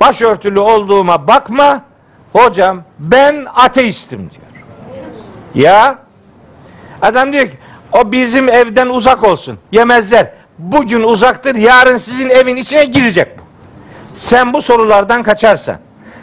[0.00, 1.82] başörtülü olduğuma bakma.
[2.32, 4.42] Hocam ben ateistim diyor.
[5.54, 5.98] Ya
[7.02, 7.58] adam diyor ki
[7.92, 9.58] o bizim evden uzak olsun.
[9.72, 10.30] Yemezler.
[10.58, 13.41] Bugün uzaktır, yarın sizin evin içine girecek bu.
[14.14, 15.76] Sen bu sorulardan kaçarsan,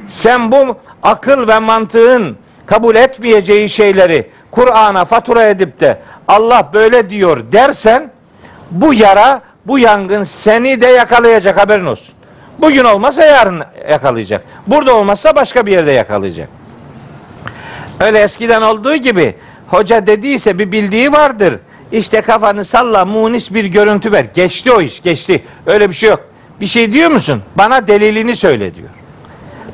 [0.08, 7.52] sen bu akıl ve mantığın kabul etmeyeceği şeyleri Kur'an'a fatura edip de Allah böyle diyor
[7.52, 8.12] dersen
[8.72, 12.16] bu yara, bu yangın seni de yakalayacak haberin olsun.
[12.60, 14.44] Bugün olmasa yarın yakalayacak.
[14.68, 16.50] Burada olmazsa başka bir yerde yakalayacak.
[18.00, 19.36] Öyle eskiden olduğu gibi
[19.68, 21.60] hoca dediyse bir bildiği vardır.
[21.92, 24.26] İşte kafanı salla munis bir görüntü ver.
[24.34, 25.44] Geçti o iş geçti.
[25.66, 26.29] Öyle bir şey yok.
[26.62, 27.42] Bir şey diyor musun?
[27.56, 28.90] Bana delilini söyle diyor.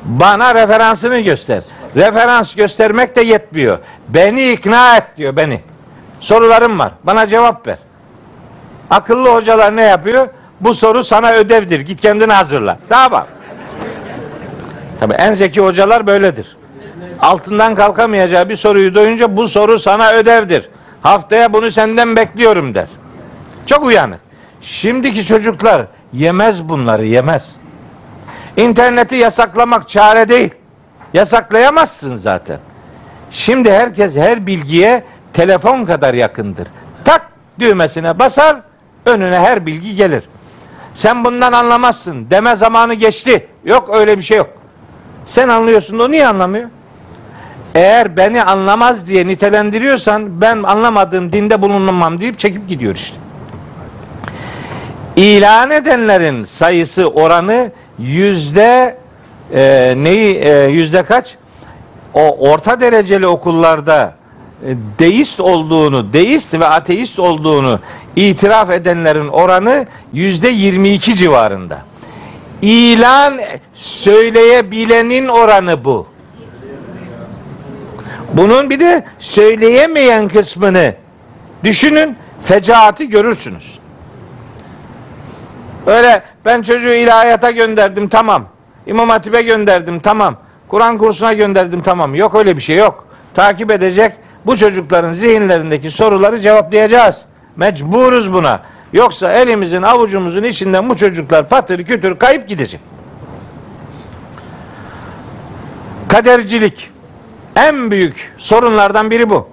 [0.04, 1.62] Bana referansını göster.
[1.96, 3.78] Referans göstermek de yetmiyor.
[4.08, 5.60] Beni ikna et diyor beni.
[6.20, 6.92] Sorularım var.
[7.04, 7.78] Bana cevap ver.
[8.90, 10.28] Akıllı hocalar ne yapıyor?
[10.60, 11.80] Bu soru sana ödevdir.
[11.80, 12.78] Git kendini hazırla.
[12.90, 13.26] Daha bak.
[15.00, 16.56] Tabii en zeki hocalar böyledir.
[17.20, 20.68] Altından kalkamayacağı bir soruyu duyunca bu soru sana ödevdir.
[21.02, 22.86] Haftaya bunu senden bekliyorum der.
[23.66, 24.20] Çok uyanık.
[24.62, 27.52] Şimdiki çocuklar yemez bunları yemez.
[28.56, 30.50] İnterneti yasaklamak çare değil.
[31.14, 32.58] Yasaklayamazsın zaten.
[33.30, 36.68] Şimdi herkes her bilgiye telefon kadar yakındır.
[37.04, 38.56] Tak düğmesine basar,
[39.06, 40.22] önüne her bilgi gelir.
[40.94, 42.30] Sen bundan anlamazsın.
[42.30, 43.46] Deme zamanı geçti.
[43.64, 44.50] Yok öyle bir şey yok.
[45.26, 46.68] Sen anlıyorsun o niye anlamıyor?
[47.74, 53.16] Eğer beni anlamaz diye nitelendiriyorsan ben anlamadığım dinde bulunmam deyip çekip gidiyor işte.
[55.16, 58.96] İlan edenlerin sayısı oranı yüzde
[59.54, 61.34] e, neyi e, yüzde kaç?
[62.14, 64.14] O orta dereceli okullarda
[64.66, 67.80] e, deist olduğunu, deist ve ateist olduğunu
[68.16, 71.78] itiraf edenlerin oranı yüzde 22 civarında.
[72.62, 73.40] İlan
[73.74, 76.06] söyleyebilenin oranı bu.
[78.32, 80.94] Bunun bir de söyleyemeyen kısmını
[81.64, 83.75] düşünün, fecaati görürsünüz.
[85.86, 88.44] Öyle ben çocuğu ilahiyata gönderdim tamam.
[88.86, 90.36] İmam Hatip'e gönderdim tamam.
[90.68, 92.14] Kur'an kursuna gönderdim tamam.
[92.14, 93.06] Yok öyle bir şey yok.
[93.34, 94.12] Takip edecek
[94.46, 97.22] bu çocukların zihinlerindeki soruları cevaplayacağız.
[97.56, 98.60] Mecburuz buna.
[98.92, 102.80] Yoksa elimizin avucumuzun içinden bu çocuklar patır kütür kayıp gidecek.
[106.08, 106.90] Kadercilik
[107.56, 109.48] en büyük sorunlardan biri bu.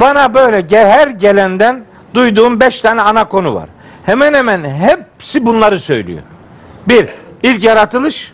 [0.00, 3.68] Bana böyle her gelenden duyduğum beş tane ana konu var.
[4.10, 6.22] Hemen hemen hepsi bunları söylüyor.
[6.88, 7.08] Bir,
[7.42, 8.32] ilk yaratılış.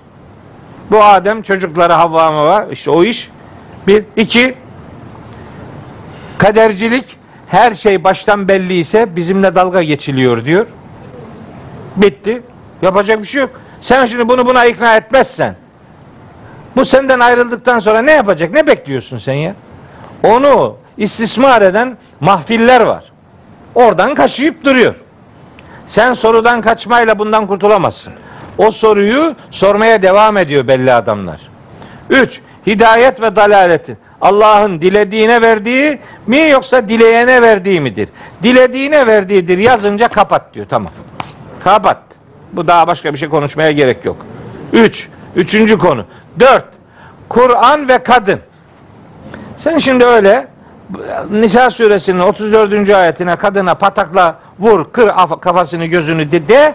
[0.91, 2.67] Bu Adem çocukları Havva var.
[2.71, 3.31] İşte o iş.
[3.87, 4.55] Bir, iki,
[6.39, 7.17] kadercilik.
[7.49, 10.67] Her şey baştan belli ise bizimle dalga geçiliyor diyor.
[11.97, 12.43] Bitti.
[12.83, 13.51] Yapacak bir şey yok.
[13.81, 15.57] Sen şimdi bunu buna ikna etmezsen
[16.77, 18.51] bu senden ayrıldıktan sonra ne yapacak?
[18.51, 19.55] Ne bekliyorsun sen ya?
[20.23, 23.05] Onu istismar eden mahfiller var.
[23.75, 24.95] Oradan kaçıyıp duruyor.
[25.87, 28.13] Sen sorudan kaçmayla bundan kurtulamazsın.
[28.59, 31.41] O soruyu sormaya devam ediyor belli adamlar.
[32.11, 33.97] Üç, hidayet ve dalaleti.
[34.21, 38.09] Allah'ın dilediğine verdiği mi yoksa dileyene verdiği midir?
[38.43, 40.67] Dilediğine verdiğidir yazınca kapat diyor.
[40.71, 40.93] Tamam.
[41.65, 41.99] Kapat.
[42.53, 44.17] Bu daha başka bir şey konuşmaya gerek yok.
[44.73, 46.05] Üç, üçüncü konu.
[46.41, 46.65] Dört,
[47.29, 48.41] Kur'an ve kadın.
[49.59, 50.49] Sen şimdi öyle
[51.31, 52.91] Nisa suresinin 34.
[52.91, 56.75] ayetine kadına patakla vur, kır kafasını gözünü de, de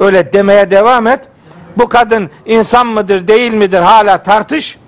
[0.00, 1.20] öyle demeye devam et.
[1.76, 4.78] Bu kadın insan mıdır, değil midir hala tartış.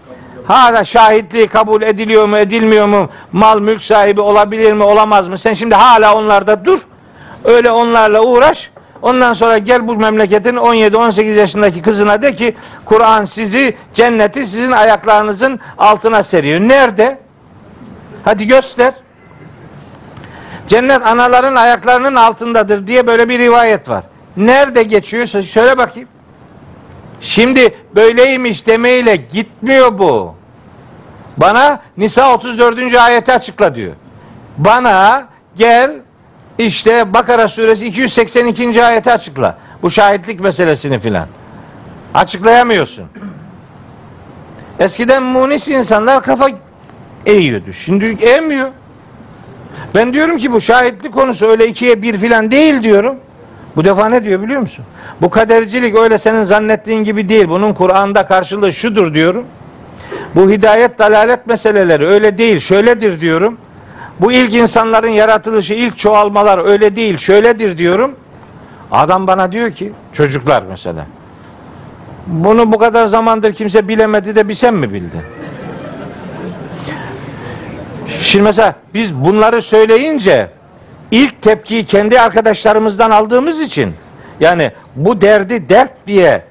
[0.46, 3.09] Hala şahitliği kabul ediliyor mu, edilmiyor mu?
[3.32, 5.38] Mal mülk sahibi olabilir mi, olamaz mı?
[5.38, 6.80] Sen şimdi hala onlarda dur.
[7.44, 8.70] Öyle onlarla uğraş.
[9.03, 15.61] Ondan sonra gel bu memleketin 17-18 yaşındaki kızına de ki Kur'an sizi cenneti sizin ayaklarınızın
[15.78, 16.61] altına seriyor.
[16.61, 17.18] Nerede?
[18.24, 18.94] Hadi göster.
[20.68, 24.04] Cennet anaların ayaklarının altındadır diye böyle bir rivayet var.
[24.36, 25.26] Nerede geçiyor?
[25.26, 26.08] Söyle bakayım.
[27.20, 30.34] Şimdi böyleymiş demeyle gitmiyor bu.
[31.36, 32.94] Bana Nisa 34.
[32.94, 33.92] ayeti açıkla diyor.
[34.58, 35.92] Bana gel
[36.58, 38.84] işte Bakara suresi 282.
[38.84, 39.58] ayeti açıkla.
[39.82, 41.26] Bu şahitlik meselesini filan.
[42.14, 43.04] Açıklayamıyorsun.
[44.78, 46.48] Eskiden munis insanlar kafa
[47.26, 47.72] eğiyordu.
[47.72, 48.70] Şimdi eğmiyor.
[49.95, 53.16] Ben diyorum ki bu şahitlik konusu öyle ikiye bir filan değil diyorum.
[53.76, 54.84] Bu defa ne diyor biliyor musun?
[55.22, 57.49] Bu kadercilik öyle senin zannettiğin gibi değil.
[57.49, 59.45] Bunun Kur'an'da karşılığı şudur diyorum.
[60.34, 63.57] Bu hidayet dalalet meseleleri öyle değil, şöyledir diyorum.
[64.20, 68.14] Bu ilk insanların yaratılışı, ilk çoğalmalar öyle değil, şöyledir diyorum.
[68.91, 71.07] Adam bana diyor ki, çocuklar mesela.
[72.26, 75.38] Bunu bu kadar zamandır kimse bilemedi de bir sen mi bildin?
[78.22, 80.50] Şimdi mesela biz bunları söyleyince
[81.11, 83.94] ilk tepkiyi kendi arkadaşlarımızdan aldığımız için
[84.40, 86.42] yani bu derdi dert diye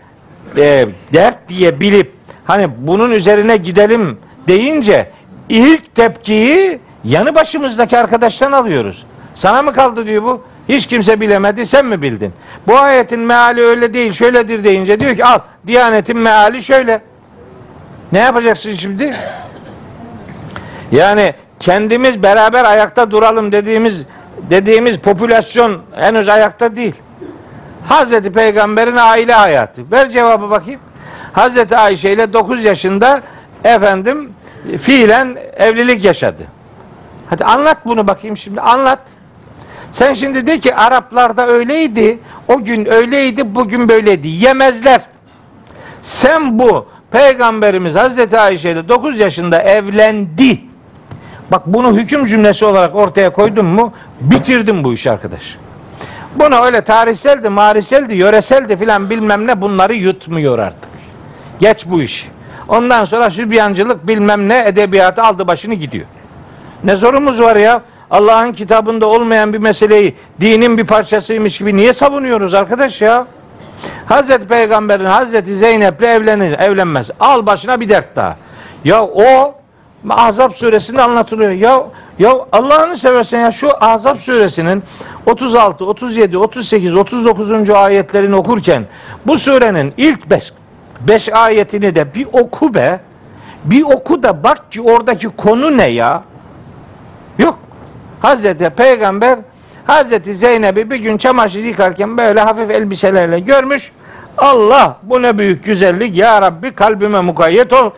[0.57, 2.11] e, dert diye bilip
[2.45, 5.11] hani bunun üzerine gidelim deyince
[5.49, 9.05] ilk tepkiyi yanı başımızdaki arkadaştan alıyoruz.
[9.35, 10.43] Sana mı kaldı diyor bu?
[10.69, 12.33] Hiç kimse bilemedi sen mi bildin?
[12.67, 17.01] Bu ayetin meali öyle değil şöyledir deyince diyor ki al Diyanetin meali şöyle.
[18.11, 19.13] Ne yapacaksın şimdi?
[20.91, 24.03] Yani kendimiz beraber ayakta duralım dediğimiz
[24.49, 26.95] dediğimiz popülasyon henüz ayakta değil.
[27.87, 29.91] Hazreti Peygamber'in aile hayatı.
[29.91, 30.79] Ver cevabı bakayım.
[31.33, 33.21] Hazreti Ayşe ile 9 yaşında
[33.63, 34.33] efendim
[34.81, 36.43] fiilen evlilik yaşadı.
[37.29, 38.99] Hadi anlat bunu bakayım şimdi anlat.
[39.91, 44.27] Sen şimdi de ki Araplarda öyleydi, o gün öyleydi, bugün böyleydi.
[44.27, 45.01] Yemezler.
[46.03, 50.61] Sen bu Peygamberimiz Hazreti Ayşe ile 9 yaşında evlendi.
[51.51, 55.57] Bak bunu hüküm cümlesi olarak ortaya koydum mu bitirdim bu işi arkadaş.
[56.35, 60.89] Bunu öyle tarihseldi, mariseldi, yöreseldi filan bilmem ne bunları yutmuyor artık.
[61.59, 62.27] Geç bu işi.
[62.67, 66.05] Ondan sonra sübyancılık bilmem ne edebiyatı aldı başını gidiyor.
[66.83, 67.81] Ne zorumuz var ya?
[68.11, 73.27] Allah'ın kitabında olmayan bir meseleyi dinin bir parçasıymış gibi niye savunuyoruz arkadaş ya?
[74.05, 77.09] Hazreti Peygamber'in Hazreti Zeynep'le evlenir, evlenmez.
[77.19, 78.33] Al başına bir dert daha.
[78.83, 79.55] Ya o
[80.09, 81.51] Ahzab suresinde anlatılıyor.
[81.51, 81.83] Ya
[82.19, 84.83] ya Allah'ını seversen ya şu Ahzab suresinin
[85.25, 87.69] 36, 37, 38, 39.
[87.69, 88.85] ayetlerini okurken
[89.27, 90.53] bu surenin ilk 5
[91.01, 92.99] 5 ayetini de bir oku be.
[93.65, 96.23] Bir oku da bak ki oradaki konu ne ya?
[97.37, 97.59] Yok.
[98.19, 99.39] Hazreti Peygamber
[99.87, 103.91] Hazreti Zeynep'i bir gün çamaşır yıkarken böyle hafif elbiselerle görmüş.
[104.37, 107.91] Allah bu ne büyük güzellik ya Rabbi kalbime mukayyet ol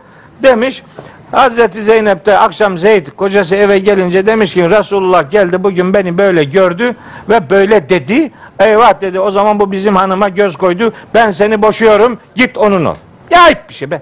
[0.44, 0.84] demiş.
[1.32, 6.44] Hazreti Zeynep de akşam Zeyd kocası eve gelince demiş ki Resulullah geldi bugün beni böyle
[6.44, 6.96] gördü
[7.30, 8.32] ve böyle dedi.
[8.60, 10.94] Eyvah dedi o zaman bu bizim hanıma göz koydu.
[11.14, 12.96] Ben seni boşuyorum git onun ol.
[13.32, 14.02] Ya ayıp bir şey be.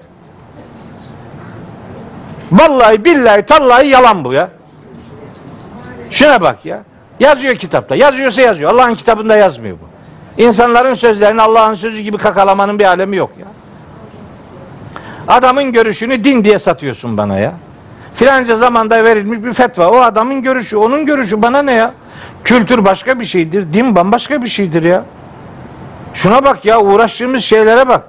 [2.52, 4.50] Vallahi billahi tallahi yalan bu ya.
[6.10, 6.82] Şuna bak ya.
[7.20, 7.96] Yazıyor kitapta.
[7.96, 8.72] Yazıyorsa yazıyor.
[8.72, 9.88] Allah'ın kitabında yazmıyor bu.
[10.42, 13.46] İnsanların sözlerini Allah'ın sözü gibi kakalamanın bir alemi yok ya.
[15.28, 17.52] Adamın görüşünü din diye satıyorsun bana ya.
[18.14, 19.88] Filanca zamanda verilmiş bir fetva.
[19.88, 21.94] O adamın görüşü, onun görüşü bana ne ya?
[22.44, 25.04] Kültür başka bir şeydir, din bambaşka bir şeydir ya.
[26.14, 28.02] Şuna bak ya, uğraştığımız şeylere bak.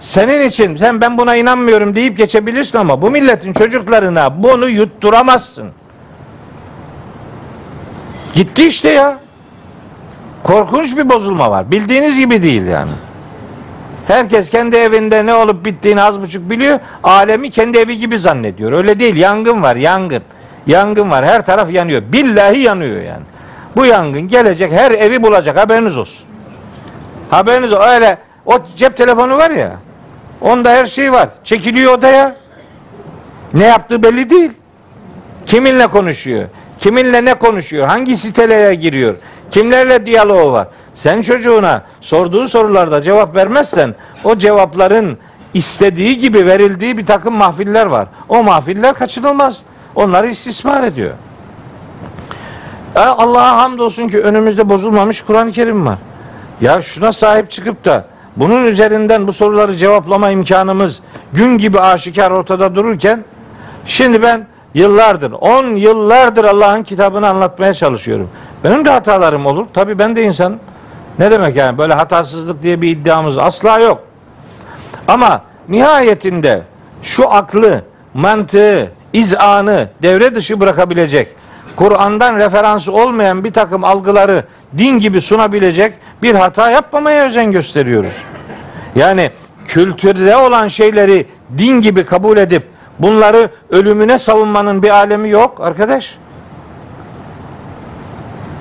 [0.00, 5.68] Senin için sen ben buna inanmıyorum deyip geçebilirsin ama bu milletin çocuklarına bunu yutturamazsın.
[8.34, 9.18] Gitti işte ya.
[10.42, 11.70] Korkunç bir bozulma var.
[11.70, 12.90] Bildiğiniz gibi değil yani.
[14.08, 16.80] Herkes kendi evinde ne olup bittiğini az buçuk biliyor.
[17.02, 18.72] Alemi kendi evi gibi zannediyor.
[18.72, 19.16] Öyle değil.
[19.16, 20.22] Yangın var, yangın.
[20.66, 21.24] Yangın var.
[21.24, 22.02] Her taraf yanıyor.
[22.12, 23.22] Billahi yanıyor yani.
[23.76, 25.58] Bu yangın gelecek, her evi bulacak.
[25.58, 26.24] Haberiniz olsun.
[27.30, 27.88] Haberiniz olsun.
[27.88, 29.76] Öyle o cep telefonu var ya.
[30.40, 31.28] Onda her şey var.
[31.44, 32.36] Çekiliyor odaya.
[33.54, 34.50] Ne yaptığı belli değil.
[35.46, 36.48] Kiminle konuşuyor?
[36.78, 37.86] Kiminle ne konuşuyor?
[37.86, 39.16] Hangi sitelere giriyor?
[39.50, 40.68] Kimlerle diyaloğu var?
[40.98, 43.94] Sen çocuğuna sorduğu sorularda cevap vermezsen
[44.24, 45.18] o cevapların
[45.54, 48.08] istediği gibi verildiği bir takım mahfiller var.
[48.28, 49.58] O mahfiller kaçınılmaz.
[49.94, 51.10] Onları istismar ediyor.
[52.96, 55.98] E, Allah'a hamdolsun ki önümüzde bozulmamış Kur'an-ı Kerim var.
[56.60, 58.04] Ya şuna sahip çıkıp da
[58.36, 61.00] bunun üzerinden bu soruları cevaplama imkanımız
[61.32, 63.24] gün gibi aşikar ortada dururken
[63.86, 68.30] şimdi ben yıllardır, 10 yıllardır Allah'ın kitabını anlatmaya çalışıyorum.
[68.64, 69.66] Benim de hatalarım olur.
[69.74, 70.58] Tabii ben de insanım.
[71.18, 74.02] Ne demek yani böyle hatasızlık diye bir iddiamız asla yok.
[75.08, 76.62] Ama nihayetinde
[77.02, 77.82] şu aklı,
[78.14, 81.28] mantığı, izanı devre dışı bırakabilecek,
[81.76, 84.44] Kur'an'dan referansı olmayan bir takım algıları
[84.78, 88.12] din gibi sunabilecek bir hata yapmamaya özen gösteriyoruz.
[88.94, 89.30] Yani
[89.66, 91.26] kültürde olan şeyleri
[91.58, 92.62] din gibi kabul edip
[92.98, 96.16] bunları ölümüne savunmanın bir alemi yok arkadaş.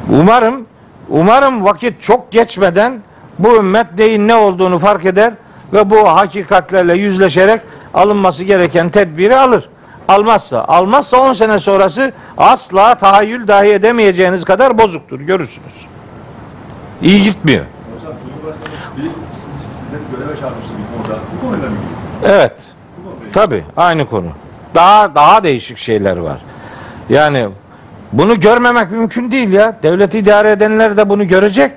[0.10, 0.66] Umarım
[1.10, 3.02] umarım vakit çok geçmeden
[3.40, 5.34] bu ümmet neyin ne olduğunu fark eder
[5.74, 7.62] ve bu hakikatlerle yüzleşerek
[7.94, 9.70] alınması gereken tedbiri alır.
[10.08, 15.20] Almazsa, almazsa 10 sene sonrası asla tahayyül dahi edemeyeceğiniz kadar bozuktur.
[15.20, 15.88] Görürsünüz.
[17.02, 17.66] İyi gitmiyor.
[17.96, 19.02] Hocam Cumhurbaşkanı bir
[19.34, 21.20] siz, sizleri göreve çağırmıştı bir konuda.
[21.36, 22.34] Bu konuyla mı ilgili?
[22.34, 22.54] Evet.
[23.34, 24.28] Tabi aynı konu.
[24.76, 26.38] Daha daha değişik şeyler var.
[27.10, 27.48] Yani
[28.12, 29.76] bunu görmemek mümkün değil ya.
[29.84, 31.72] Devleti idare edenler de bunu görecek.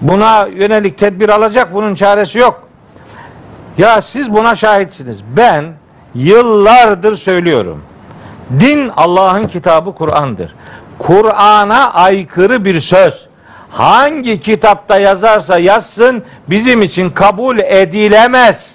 [0.00, 1.74] Buna yönelik tedbir alacak.
[1.74, 2.68] Bunun çaresi yok.
[3.78, 5.18] Ya siz buna şahitsiniz.
[5.36, 5.64] Ben
[6.14, 7.82] yıllardır söylüyorum.
[8.60, 10.54] Din Allah'ın kitabı Kur'an'dır.
[10.98, 13.30] Kur'an'a aykırı bir söz
[13.70, 18.74] hangi kitapta yazarsa yazsın bizim için kabul edilemez.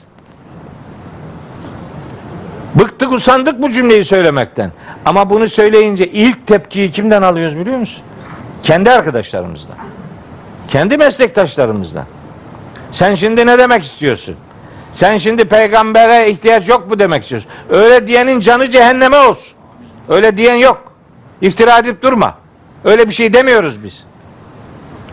[2.76, 4.72] Bıktık usandık bu cümleyi söylemekten.
[5.06, 8.04] Ama bunu söyleyince ilk tepkiyi kimden alıyoruz biliyor musun?
[8.64, 9.76] Kendi arkadaşlarımızdan.
[10.68, 12.06] Kendi meslektaşlarımızdan.
[12.92, 14.36] Sen şimdi ne demek istiyorsun?
[14.94, 17.50] Sen şimdi peygambere ihtiyaç yok mu demek istiyorsun?
[17.70, 19.54] Öyle diyenin canı cehenneme olsun.
[20.10, 20.92] Öyle diyen yok.
[21.42, 22.36] İftira edip durma.
[22.84, 24.04] Öyle bir şey demiyoruz biz.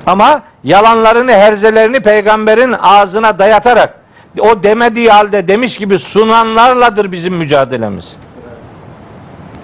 [0.07, 3.95] Ama yalanlarını, herzelerini peygamberin ağzına dayatarak
[4.39, 8.13] o demediği halde demiş gibi sunanlarladır bizim mücadelemiz.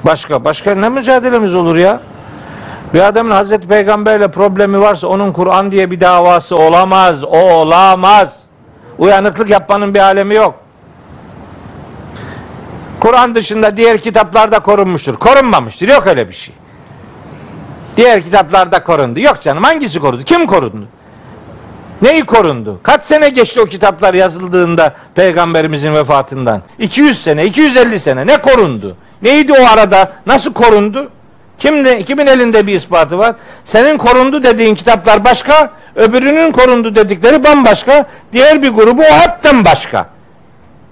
[0.05, 2.01] Başka başka ne mücadelemiz olur ya?
[2.94, 7.24] Bir adamın Hazreti Peygamberle problemi varsa onun Kur'an diye bir davası olamaz.
[7.24, 8.38] Olamaz.
[8.99, 10.55] Uyanıklık yapmanın bir alemi yok.
[13.01, 15.16] Kur'an dışında diğer kitaplarda korunmuştur.
[15.16, 15.88] Korunmamıştır.
[15.88, 16.55] Yok öyle bir şey.
[17.96, 19.20] Diğer kitaplarda korundu.
[19.20, 20.22] Yok canım hangisi korundu?
[20.24, 20.86] Kim korundu?
[22.03, 22.80] Neyi korundu?
[22.82, 26.62] Kaç sene geçti o kitaplar yazıldığında peygamberimizin vefatından?
[26.78, 28.26] 200 sene, 250 sene.
[28.26, 28.96] Ne korundu?
[29.22, 30.12] Neydi o arada?
[30.26, 31.10] Nasıl korundu?
[31.58, 33.34] Kimde, kimin elinde bir ispatı var?
[33.64, 40.06] Senin korundu dediğin kitaplar başka, öbürünün korundu dedikleri bambaşka, diğer bir grubu o hatten başka.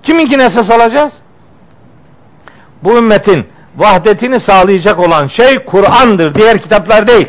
[0.03, 1.12] Kiminkine esas alacağız?
[2.83, 3.47] Bu ümmetin
[3.77, 6.35] vahdetini sağlayacak olan şey Kur'an'dır.
[6.35, 7.29] Diğer kitaplar değil.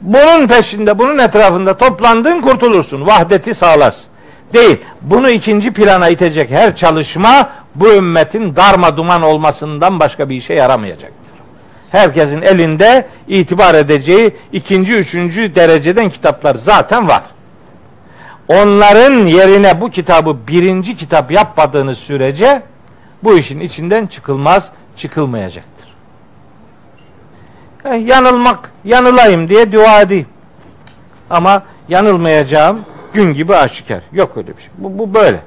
[0.00, 3.06] Bunun peşinde, bunun etrafında toplandığın kurtulursun.
[3.06, 4.04] Vahdeti sağlarsın.
[4.52, 4.78] Değil.
[5.02, 7.50] Bunu ikinci plana itecek her çalışma
[7.80, 11.18] bu ümmetin darma duman olmasından başka bir işe yaramayacaktır.
[11.90, 17.22] Herkesin elinde itibar edeceği ikinci, üçüncü dereceden kitaplar zaten var.
[18.48, 22.62] Onların yerine bu kitabı birinci kitap yapmadığınız sürece
[23.22, 25.88] bu işin içinden çıkılmaz, çıkılmayacaktır.
[27.84, 30.26] Eh, yanılmak, yanılayım diye dua edeyim.
[31.30, 32.80] Ama yanılmayacağım
[33.12, 34.00] gün gibi aşikar.
[34.12, 34.70] Yok öyle bir şey.
[34.78, 35.40] Bu, bu böyle.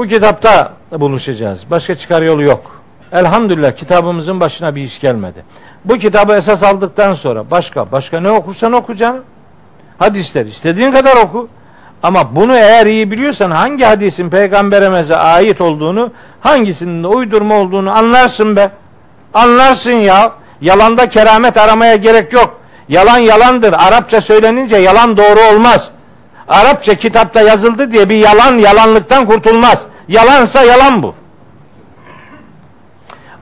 [0.00, 1.60] Bu kitapta buluşacağız.
[1.70, 2.80] Başka çıkar yolu yok.
[3.12, 5.44] Elhamdülillah kitabımızın başına bir iş gelmedi.
[5.84, 9.22] Bu kitabı esas aldıktan sonra başka başka ne okursan oku canım.
[9.98, 11.48] Hadisler istediğin kadar oku.
[12.02, 18.70] Ama bunu eğer iyi biliyorsan hangi hadisin peygamberimize ait olduğunu, hangisinin uydurma olduğunu anlarsın be.
[19.34, 20.32] Anlarsın ya.
[20.60, 22.60] Yalanda keramet aramaya gerek yok.
[22.88, 23.72] Yalan yalandır.
[23.72, 25.90] Arapça söylenince yalan doğru olmaz.
[26.48, 29.89] Arapça kitapta yazıldı diye bir yalan yalanlıktan kurtulmaz.
[30.10, 31.14] Yalansa yalan bu.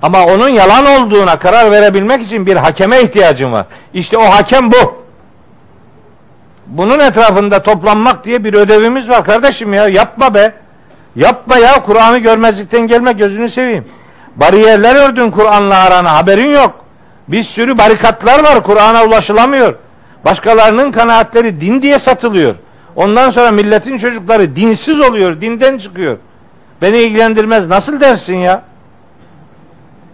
[0.02, 3.66] Ama onun yalan olduğuna karar verebilmek için bir hakeme ihtiyacın var.
[3.94, 5.04] İşte o hakem bu.
[6.66, 9.88] Bunun etrafında toplanmak diye bir ödevimiz var kardeşim ya.
[9.88, 10.52] Yapma be.
[11.16, 11.82] Yapma ya.
[11.82, 13.84] Kur'an'ı görmezlikten gelme gözünü seveyim.
[14.36, 16.84] Bariyerler ördün Kur'an'la arana haberin yok.
[17.28, 18.62] Bir sürü barikatlar var.
[18.62, 19.74] Kur'an'a ulaşılamıyor.
[20.24, 22.54] Başkalarının kanaatleri din diye satılıyor.
[22.96, 25.40] Ondan sonra milletin çocukları dinsiz oluyor.
[25.40, 26.16] Dinden çıkıyor.
[26.82, 27.68] Beni ilgilendirmez.
[27.68, 28.62] Nasıl dersin ya?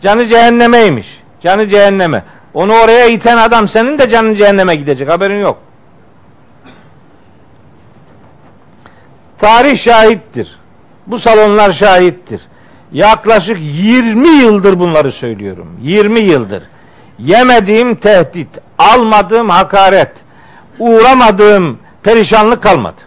[0.01, 1.23] Canı cehennemeymiş.
[1.41, 2.25] Canı cehenneme.
[2.55, 5.09] Onu oraya iten adam senin de canın cehenneme gidecek.
[5.09, 5.59] Haberin yok.
[9.39, 10.57] Tarih şahittir.
[11.07, 12.41] Bu salonlar şahittir.
[12.93, 15.77] Yaklaşık 20 yıldır bunları söylüyorum.
[15.83, 16.62] 20 yıldır.
[17.19, 18.49] Yemediğim tehdit,
[18.79, 20.12] almadığım hakaret,
[20.79, 23.01] uğramadığım perişanlık kalmadı.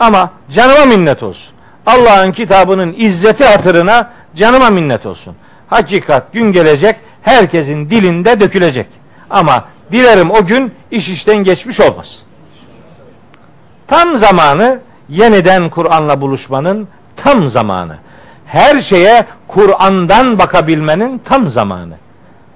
[0.00, 1.51] Ama canıma minnet olsun.
[1.86, 5.36] Allah'ın kitabının izzeti hatırına canıma minnet olsun.
[5.66, 8.86] Hakikat gün gelecek, herkesin dilinde dökülecek.
[9.30, 12.22] Ama dilerim o gün iş işten geçmiş olmaz.
[13.86, 17.96] Tam zamanı yeniden Kur'an'la buluşmanın tam zamanı.
[18.46, 21.94] Her şeye Kur'an'dan bakabilmenin tam zamanı.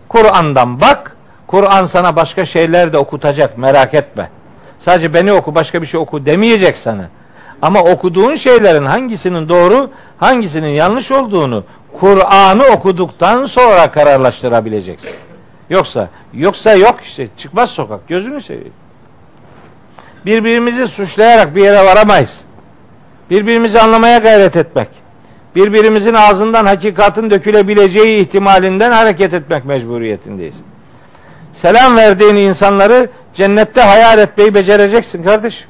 [0.08, 1.16] Kur'an'dan bak,
[1.46, 4.30] Kur'an sana başka şeyler de okutacak merak etme.
[4.78, 7.08] Sadece beni oku başka bir şey oku demeyecek sana.
[7.62, 11.64] Ama okuduğun şeylerin hangisinin doğru, hangisinin yanlış olduğunu
[12.00, 15.10] Kur'an'ı okuduktan sonra kararlaştırabileceksin.
[15.70, 18.72] Yoksa yoksa yok işte çıkmaz sokak gözünü seveyim.
[20.26, 22.30] Birbirimizi suçlayarak bir yere varamayız.
[23.30, 24.88] Birbirimizi anlamaya gayret etmek.
[25.56, 30.54] Birbirimizin ağzından hakikatin dökülebileceği ihtimalinden hareket etmek mecburiyetindeyiz.
[31.54, 35.68] Selam verdiğin insanları cennette hayal etmeyi becereceksin kardeşim.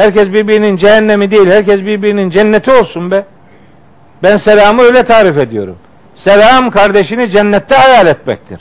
[0.00, 3.24] Herkes birbirinin cehennemi değil, herkes birbirinin cenneti olsun be.
[4.22, 5.76] Ben selamı öyle tarif ediyorum.
[6.14, 8.60] Selam kardeşini cennette hayal etmektir.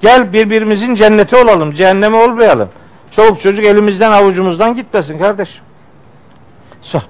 [0.00, 2.68] Gel birbirimizin cenneti olalım, cehennemi olmayalım.
[3.10, 5.62] Çoluk çocuk elimizden avucumuzdan gitmesin kardeşim.
[6.82, 7.02] So-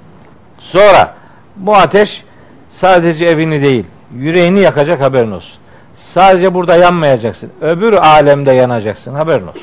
[0.59, 1.14] Sonra
[1.57, 2.25] bu ateş
[2.71, 3.85] sadece evini değil,
[4.16, 5.59] yüreğini yakacak haberin olsun.
[5.99, 7.51] Sadece burada yanmayacaksın.
[7.61, 9.14] Öbür alemde yanacaksın.
[9.14, 9.62] Haberin olsun.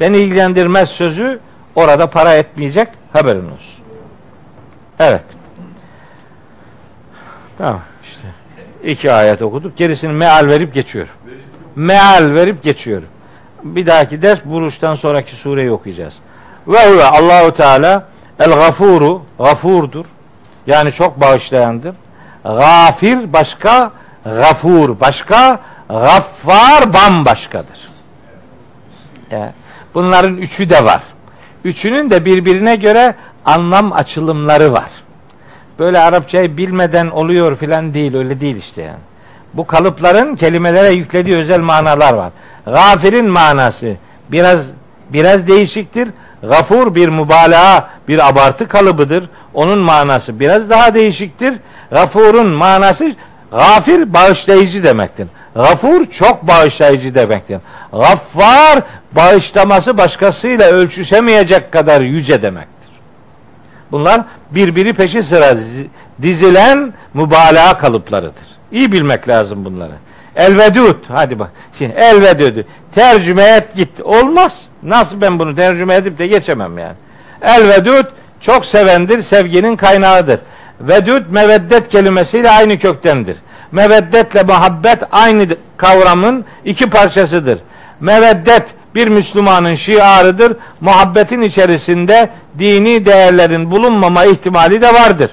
[0.00, 1.40] Beni ilgilendirmez sözü
[1.78, 2.88] orada para etmeyecek.
[3.12, 3.84] Haberin olsun.
[4.98, 5.24] Evet.
[7.58, 8.28] Tamam işte.
[8.84, 9.76] İki ayet okuduk.
[9.76, 11.14] Gerisini meal verip geçiyorum.
[11.76, 13.08] Meal verip geçiyorum.
[13.62, 16.14] Bir dahaki ders buruştan sonraki sureyi okuyacağız.
[16.66, 18.04] Ve huve Allahu Teala
[18.40, 20.04] el gafuru gafurdur.
[20.66, 21.94] Yani çok bağışlayandır.
[22.44, 23.90] Gafir başka,
[24.24, 27.88] gafur başka, gaffar bambaşkadır.
[29.30, 29.52] Yani
[29.94, 31.02] bunların üçü de var.
[31.64, 33.14] Üçünün de birbirine göre
[33.44, 34.90] anlam açılımları var.
[35.78, 38.98] Böyle Arapçayı bilmeden oluyor filan değil, öyle değil işte yani.
[39.54, 42.32] Bu kalıpların kelimelere yüklediği özel manalar var.
[42.64, 43.94] Gafirin manası
[44.28, 44.66] biraz
[45.10, 46.08] biraz değişiktir.
[46.42, 49.24] Gafur bir mübalağa, bir abartı kalıbıdır.
[49.54, 51.54] Onun manası biraz daha değişiktir.
[51.90, 53.12] Gafurun manası
[53.50, 55.26] gafir bağışlayıcı demektir.
[55.54, 57.58] Gafur çok bağışlayıcı demektir.
[57.92, 62.90] Gaffar bağışlaması başkasıyla ölçüşemeyecek kadar yüce demektir.
[63.92, 64.20] Bunlar
[64.50, 65.56] birbiri peşi sıra
[66.22, 68.48] dizilen mübalağa kalıplarıdır.
[68.72, 69.92] İyi bilmek lazım bunları.
[70.36, 70.96] Elvedud.
[71.08, 71.50] Hadi bak.
[71.78, 72.64] Şimdi elvedud.
[72.94, 74.00] Tercüme et git.
[74.00, 74.62] Olmaz.
[74.82, 76.96] Nasıl ben bunu tercüme edip de geçemem yani.
[77.42, 78.06] Elvedud
[78.40, 80.40] çok sevendir, sevginin kaynağıdır.
[80.80, 83.36] Vedud meveddet kelimesiyle aynı köktendir.
[83.72, 85.46] Meveddetle muhabbet aynı
[85.76, 87.58] kavramın iki parçasıdır.
[88.00, 88.64] Meveddet
[88.94, 90.56] bir Müslümanın şiarıdır.
[90.80, 95.30] Muhabbetin içerisinde dini değerlerin bulunmama ihtimali de vardır.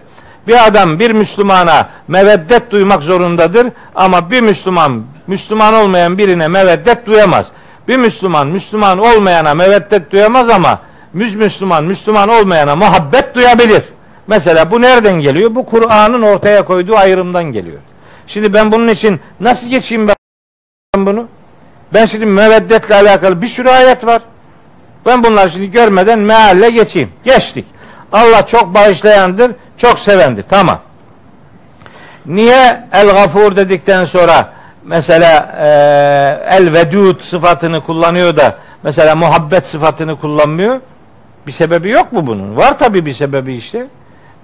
[0.47, 7.45] Bir adam bir Müslümana meveddet duymak zorundadır ama bir Müslüman Müslüman olmayan birine meveddet duyamaz.
[7.87, 10.79] Bir Müslüman Müslüman olmayana meveddet duyamaz ama
[11.13, 13.83] Müslüman Müslüman olmayana muhabbet duyabilir.
[14.27, 15.55] Mesela bu nereden geliyor?
[15.55, 17.77] Bu Kur'an'ın ortaya koyduğu ayrımdan geliyor.
[18.27, 21.27] Şimdi ben bunun için nasıl geçeyim ben bunu?
[21.93, 24.21] Ben şimdi meveddetle alakalı bir sürü ayet var.
[25.05, 27.09] Ben bunları şimdi görmeden mealle geçeyim.
[27.23, 27.65] Geçtik.
[28.11, 30.45] Allah çok bağışlayandır, çok sevendir.
[30.49, 30.79] Tamam.
[32.25, 34.53] Niye el gafur dedikten sonra
[34.83, 35.67] mesela e,
[36.55, 40.79] el vedud sıfatını kullanıyor da mesela muhabbet sıfatını kullanmıyor?
[41.47, 42.57] Bir sebebi yok mu bunun?
[42.57, 43.87] Var tabi bir sebebi işte.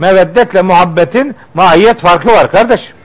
[0.02, 2.96] Meveddetle muhabbetin mahiyet farkı var kardeşim.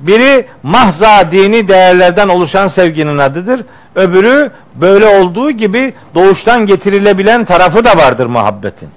[0.00, 3.64] Biri mahza dini değerlerden oluşan sevginin adıdır.
[3.94, 8.88] Öbürü böyle olduğu gibi doğuştan getirilebilen tarafı da vardır muhabbetin.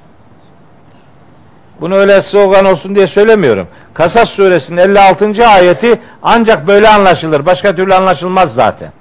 [1.82, 3.68] Bunu öyle slogan olsun diye söylemiyorum.
[3.94, 5.48] Kasas suresinin 56.
[5.48, 7.46] ayeti ancak böyle anlaşılır.
[7.46, 8.92] Başka türlü anlaşılmaz zaten.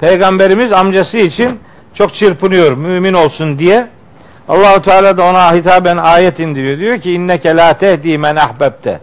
[0.00, 1.60] Peygamberimiz amcası için
[1.94, 3.86] çok çırpınıyor mümin olsun diye.
[4.50, 6.78] Allahu Teala da ona hitaben ayet indiriyor.
[6.78, 9.00] Diyor ki inneke la tehdi men ahbebte.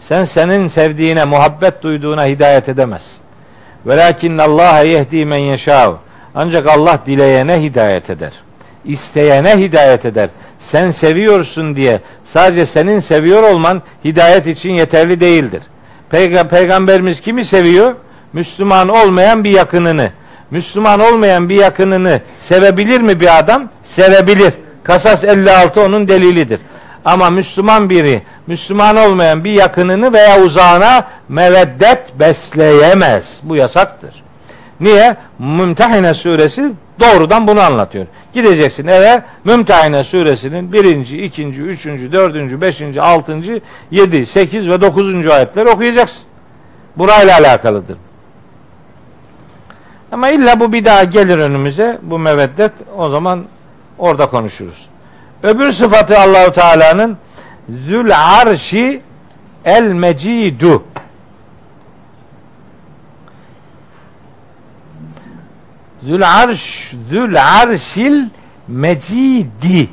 [0.00, 3.18] Sen senin sevdiğine, muhabbet duyduğuna hidayet edemezsin.
[3.86, 5.92] Velakin Allah yehdi men yeşâv.
[6.34, 8.32] Ancak Allah dileyene hidayet eder.
[8.84, 10.28] İsteyene hidayet eder.
[10.60, 15.62] Sen seviyorsun diye sadece senin seviyor olman hidayet için yeterli değildir.
[16.12, 17.94] Peyg- Peygamberimiz kimi seviyor?
[18.32, 20.10] Müslüman olmayan bir yakınını.
[20.50, 23.68] Müslüman olmayan bir yakınını sevebilir mi bir adam?
[23.84, 24.52] Sevebilir.
[24.84, 26.60] Kasas 56 onun delilidir.
[27.04, 33.38] Ama Müslüman biri, Müslüman olmayan bir yakınını veya uzağına meveddet besleyemez.
[33.42, 34.22] Bu yasaktır.
[34.80, 35.16] Niye?
[35.38, 38.06] Mümtehine suresi doğrudan bunu anlatıyor.
[38.34, 45.68] Gideceksin eve Mümtehine suresinin birinci, ikinci, üçüncü, dördüncü, beşinci, altıncı, yedi, sekiz ve dokuzuncu ayetleri
[45.68, 46.22] okuyacaksın.
[46.96, 47.96] Burayla alakalıdır.
[50.12, 53.44] Ama illa bu bir daha gelir önümüze bu meveddet o zaman
[53.98, 54.86] orada konuşuruz.
[55.42, 57.18] Öbür sıfatı Allahu Teala'nın
[57.86, 58.10] Zül
[58.40, 59.02] Arşi
[59.64, 60.84] El Mecidu.
[66.02, 68.28] Zül Arş Zül Arşil
[68.68, 69.88] Mecidi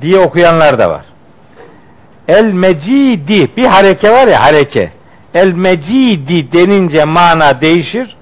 [0.00, 1.04] diye okuyanlar da var.
[2.28, 4.90] El Mecidi bir hareke var ya hareke.
[5.34, 8.16] El Mecidi denince mana değişir.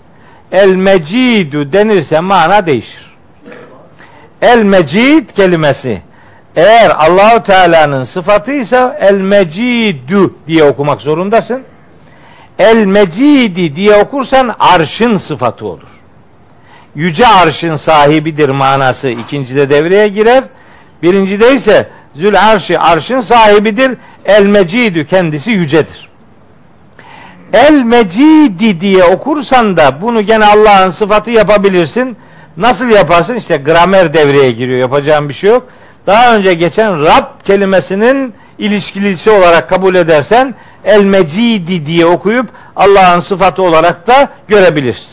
[0.53, 3.12] El Mecidu denirse mana değişir.
[4.43, 6.03] El Mecid kelimesi
[6.57, 11.63] eğer Allahu Teala'nın sıfatıysa El Mecidu diye okumak zorundasın.
[12.59, 15.89] El Mecidi diye okursan arşın sıfatı olur.
[16.95, 20.45] Yüce arşın sahibidir manası ikincide devreye girer.
[21.03, 23.93] Birincide ise Zül arşi arşın sahibidir.
[24.25, 26.09] El Mecidü kendisi yücedir.
[27.53, 32.17] El Mecidi diye okursan da bunu gene Allah'ın sıfatı yapabilirsin.
[32.57, 33.35] Nasıl yaparsın?
[33.35, 34.79] İşte gramer devreye giriyor.
[34.79, 35.69] Yapacağım bir şey yok.
[36.07, 40.55] Daha önce geçen Rab kelimesinin ilişkilisi olarak kabul edersen
[40.85, 42.47] El Mecidi diye okuyup
[42.77, 45.13] Allah'ın sıfatı olarak da görebilirsin.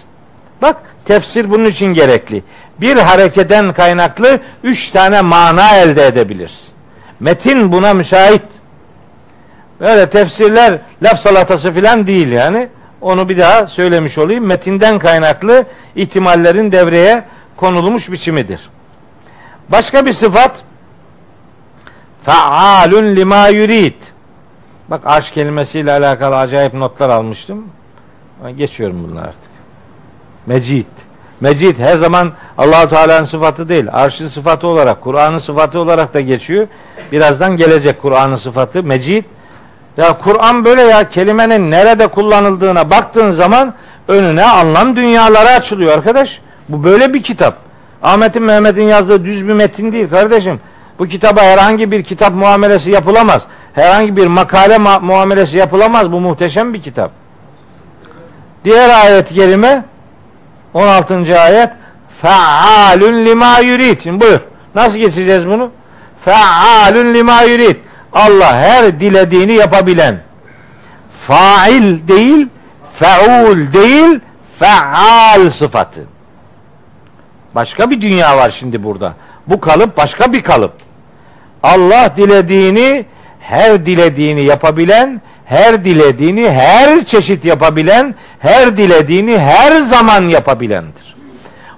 [0.62, 0.76] Bak
[1.06, 2.44] tefsir bunun için gerekli.
[2.82, 6.68] Bir hareketen kaynaklı üç tane mana elde edebilirsin.
[7.20, 8.42] Metin buna müsait.
[9.80, 12.70] Böyle tefsirler laf salatası filan değil yani.
[13.02, 14.46] Onu bir daha söylemiş olayım.
[14.46, 15.66] Metinden kaynaklı
[15.96, 17.24] ihtimallerin devreye
[17.56, 18.70] konulmuş biçimidir.
[19.70, 20.64] Başka bir sıfat
[22.24, 23.94] Faalun lima yurid.
[24.90, 27.66] Bak aşk kelimesiyle alakalı acayip notlar almıştım.
[28.58, 29.50] Geçiyorum bunlar artık.
[30.46, 30.86] Mecid.
[31.42, 33.86] Mecid her zaman Allahu Teala'nın sıfatı değil.
[33.92, 36.68] Arşın sıfatı olarak, Kur'an'ın sıfatı olarak da geçiyor.
[37.12, 38.84] Birazdan gelecek Kur'an'ın sıfatı.
[38.84, 39.24] Mecid.
[40.00, 43.74] Ya Kur'an böyle ya kelimenin nerede kullanıldığına baktığın zaman
[44.08, 46.42] önüne anlam dünyaları açılıyor arkadaş.
[46.70, 47.58] Bu böyle bir kitap.
[48.04, 50.60] Ahmet'in Mehmet'in yazdığı düz bir metin değil kardeşim.
[51.00, 53.44] Bu kitaba herhangi bir kitap muamelesi yapılamaz.
[53.74, 56.12] Herhangi bir makale ma- muamelesi yapılamaz.
[56.12, 57.12] Bu muhteşem bir kitap.
[58.66, 59.84] Diğer ayet-i kerime
[60.74, 61.40] 16.
[61.42, 61.70] ayet
[62.22, 64.02] Fealun lima yurid.
[64.04, 64.40] Şimdi buyur.
[64.76, 65.70] Nasıl geçeceğiz bunu?
[66.26, 67.76] Fealun lima yurid.
[68.14, 70.20] Allah her dilediğini yapabilen.
[71.28, 72.48] Fail değil,
[72.94, 74.20] feul değil,
[74.60, 76.06] feal sıfatı.
[77.56, 79.14] Başka bir dünya var şimdi burada.
[79.48, 80.74] Bu kalıp başka bir kalıp.
[81.64, 83.06] Allah dilediğini
[83.40, 91.16] her dilediğini yapabilen, her dilediğini her çeşit yapabilen, her dilediğini her zaman yapabilendir.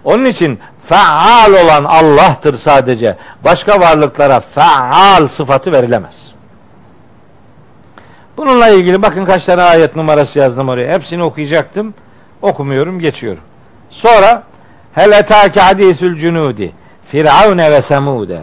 [0.04, 0.60] Onun için
[0.92, 3.18] faal olan Allah'tır sadece.
[3.44, 6.16] Başka varlıklara faal sıfatı verilemez.
[8.38, 10.94] Bununla ilgili bakın kaç tane ayet numarası yazdım oraya.
[10.94, 11.94] Hepsini okuyacaktım.
[12.42, 13.44] Okumuyorum, geçiyorum.
[13.90, 14.44] Sonra
[14.94, 16.72] hel etâke hadîsül cunûdi
[17.06, 18.42] firavune ve semude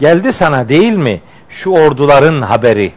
[0.00, 2.92] geldi sana değil mi şu orduların haberi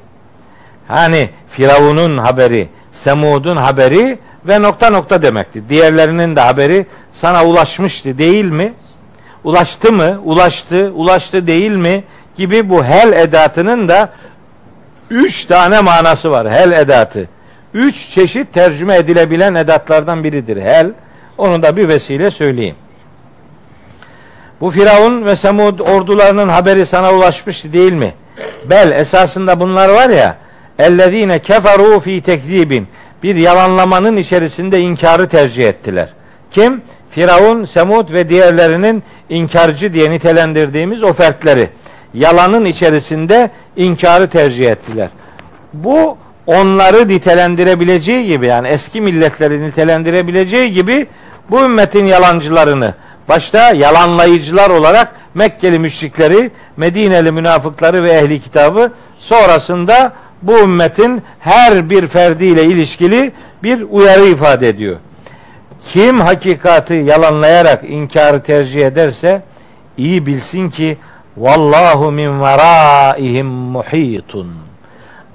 [0.87, 5.69] hani Firavun'un haberi Semud'un haberi ve nokta nokta demekti.
[5.69, 8.73] Diğerlerinin de haberi sana ulaşmıştı değil mi?
[9.43, 10.21] Ulaştı mı?
[10.23, 12.03] Ulaştı, ulaştı değil mi?
[12.35, 14.09] Gibi bu hel edatının da
[15.09, 16.51] üç tane manası var.
[16.51, 17.29] Hel edatı.
[17.73, 20.61] Üç çeşit tercüme edilebilen edatlardan biridir.
[20.61, 20.91] Hel.
[21.37, 22.75] Onu da bir vesile söyleyeyim.
[24.61, 28.13] Bu Firavun ve Semud ordularının haberi sana ulaşmıştı değil mi?
[28.69, 30.37] Bel esasında bunlar var ya
[30.79, 32.87] ellezine keferu fi tekzibin
[33.23, 36.09] bir yalanlamanın içerisinde inkarı tercih ettiler.
[36.51, 36.81] Kim?
[37.11, 41.69] Firavun, Semud ve diğerlerinin inkarcı diye nitelendirdiğimiz o fertleri.
[42.13, 45.09] Yalanın içerisinde inkarı tercih ettiler.
[45.73, 51.07] Bu onları nitelendirebileceği gibi yani eski milletleri nitelendirebileceği gibi
[51.49, 52.93] bu ümmetin yalancılarını
[53.29, 62.07] başta yalanlayıcılar olarak Mekkeli müşrikleri, Medineli münafıkları ve ehli kitabı sonrasında bu ümmetin her bir
[62.07, 63.31] ferdiyle ilişkili
[63.63, 64.95] bir uyarı ifade ediyor.
[65.89, 69.41] Kim hakikati yalanlayarak inkarı tercih ederse
[69.97, 70.97] iyi bilsin ki
[71.37, 74.47] vallahu min veraihim muhitun.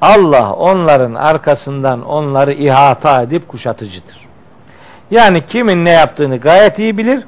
[0.01, 4.27] Allah onların arkasından onları ihata edip kuşatıcıdır.
[5.11, 7.25] Yani kimin ne yaptığını gayet iyi bilir.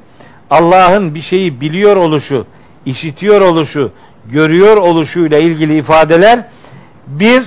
[0.49, 2.45] Allah'ın bir şeyi biliyor oluşu,
[2.85, 3.91] işitiyor oluşu,
[4.25, 6.39] görüyor oluşuyla ilgili ifadeler
[7.07, 7.43] bir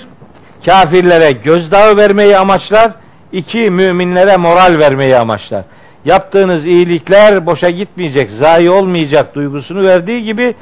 [0.64, 2.92] kafirlere gözdağı vermeyi amaçlar,
[3.32, 5.62] iki müminlere moral vermeyi amaçlar.
[6.04, 10.54] Yaptığınız iyilikler boşa gitmeyecek, zayi olmayacak duygusunu verdiği gibi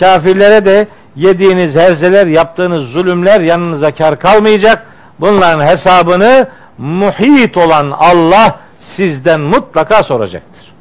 [0.00, 0.86] kafirlere de
[1.16, 4.86] yediğiniz herzeler, yaptığınız zulümler yanınıza kar kalmayacak.
[5.20, 6.48] Bunların hesabını
[6.78, 10.72] muhit olan Allah sizden mutlaka soracaktır.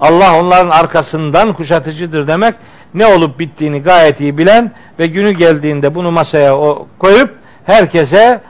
[0.00, 2.54] Allah onların arkasından kuşatıcıdır demek
[2.94, 6.56] ne olup bittiğini gayet iyi bilen ve günü geldiğinde bunu masaya
[6.98, 7.30] koyup
[7.66, 8.40] herkese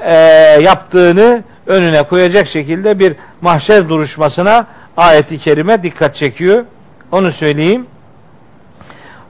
[0.00, 0.14] e,
[0.62, 4.66] yaptığını önüne koyacak şekilde bir mahşer duruşmasına
[4.96, 6.64] ayeti kerime dikkat çekiyor.
[7.12, 7.86] Onu söyleyeyim.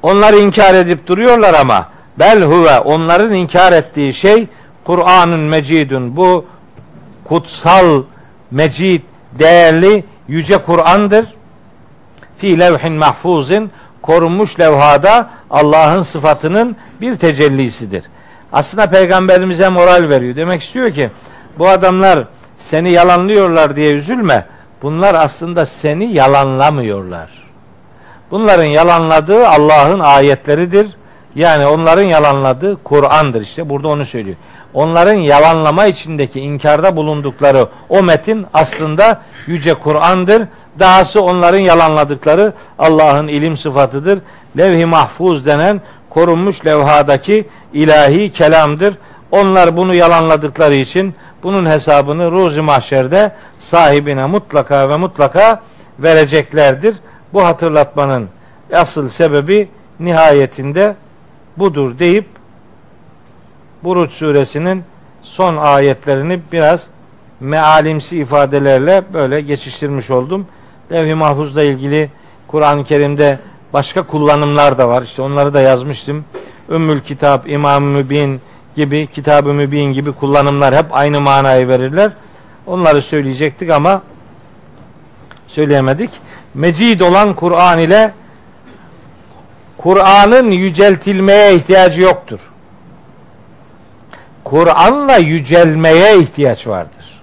[0.02, 1.88] Onlar inkar edip duruyorlar ama
[2.18, 4.46] bel huve onların inkar ettiği şey
[4.84, 6.46] Kur'an'ın mecidun bu
[7.24, 8.02] kutsal
[8.50, 9.02] mecid
[9.32, 11.26] değerli yüce Kur'an'dır.
[12.36, 13.70] Fi levhin mahfuzin
[14.02, 18.04] korunmuş levhada Allah'ın sıfatının bir tecellisidir.
[18.52, 20.36] Aslında peygamberimize moral veriyor.
[20.36, 21.10] Demek istiyor ki
[21.58, 22.24] bu adamlar
[22.58, 24.46] seni yalanlıyorlar diye üzülme.
[24.82, 27.28] Bunlar aslında seni yalanlamıyorlar.
[28.30, 30.86] Bunların yalanladığı Allah'ın ayetleridir.
[31.34, 33.68] Yani onların yalanladığı Kur'an'dır işte.
[33.68, 34.36] Burada onu söylüyor.
[34.74, 40.42] Onların yalanlama içindeki inkarda bulundukları o metin aslında yüce Kur'an'dır.
[40.78, 44.18] Dahası onların yalanladıkları Allah'ın ilim sıfatıdır.
[44.58, 48.94] Levh-i mahfuz denen korunmuş levhadaki ilahi kelamdır.
[49.30, 55.62] Onlar bunu yalanladıkları için bunun hesabını ruzi mahşerde sahibine mutlaka ve mutlaka
[55.98, 56.96] vereceklerdir.
[57.32, 58.28] Bu hatırlatmanın
[58.74, 59.68] asıl sebebi
[60.00, 60.94] nihayetinde
[61.56, 62.26] budur deyip
[63.84, 64.84] Buruç suresinin
[65.22, 66.86] son ayetlerini biraz
[67.40, 70.46] mealimsi ifadelerle böyle geçiştirmiş oldum.
[70.92, 72.10] Levh-i Mahfuz'la ilgili
[72.46, 73.38] Kur'an-ı Kerim'de
[73.72, 75.02] başka kullanımlar da var.
[75.02, 76.24] İşte onları da yazmıştım.
[76.70, 78.40] Ümmül Kitap, İmam Mübin
[78.80, 82.10] gibi, Kitab-ı Mübin gibi kullanımlar hep aynı manayı verirler.
[82.66, 84.02] Onları söyleyecektik ama
[85.46, 86.10] söyleyemedik.
[86.54, 88.12] Mecid olan Kur'an ile
[89.76, 92.40] Kur'an'ın yüceltilmeye ihtiyacı yoktur.
[94.44, 97.20] Kur'an'la yücelmeye ihtiyaç vardır.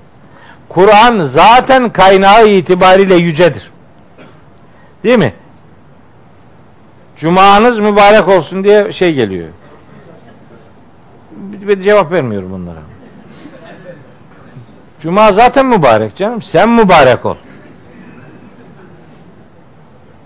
[0.70, 3.72] Kur'an zaten kaynağı itibariyle yücedir.
[5.04, 5.34] Değil mi?
[7.18, 9.48] Cumanız mübarek olsun diye şey geliyor.
[11.68, 12.80] Bir cevap vermiyorum bunlara.
[15.00, 16.42] Cuma zaten mübarek canım.
[16.42, 17.36] Sen mübarek ol.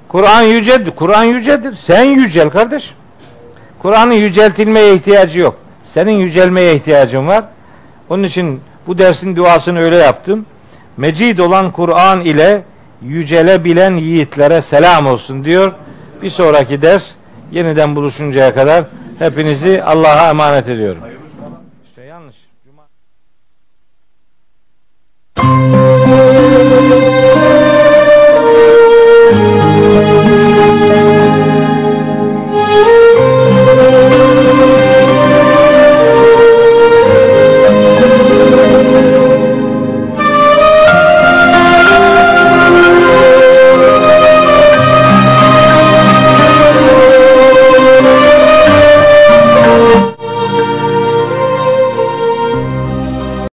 [0.08, 0.92] Kur'an yücedir.
[0.92, 1.76] Kur'an yücedir.
[1.76, 2.94] Sen yücel kardeş.
[3.80, 5.58] Kur'an'ın yüceltilmeye ihtiyacı yok.
[5.84, 7.44] Senin yücelmeye ihtiyacın var.
[8.10, 10.46] Onun için bu dersin duasını öyle yaptım.
[10.98, 12.62] Mecid olan Kur'an ile
[13.02, 15.72] yücelebilen yiğitlere selam olsun diyor.
[16.22, 17.10] Bir sonraki ders
[17.52, 18.84] yeniden buluşuncaya kadar
[19.20, 21.02] hepinizi Allah'a emanet ediyorum.
[25.44, 25.91] you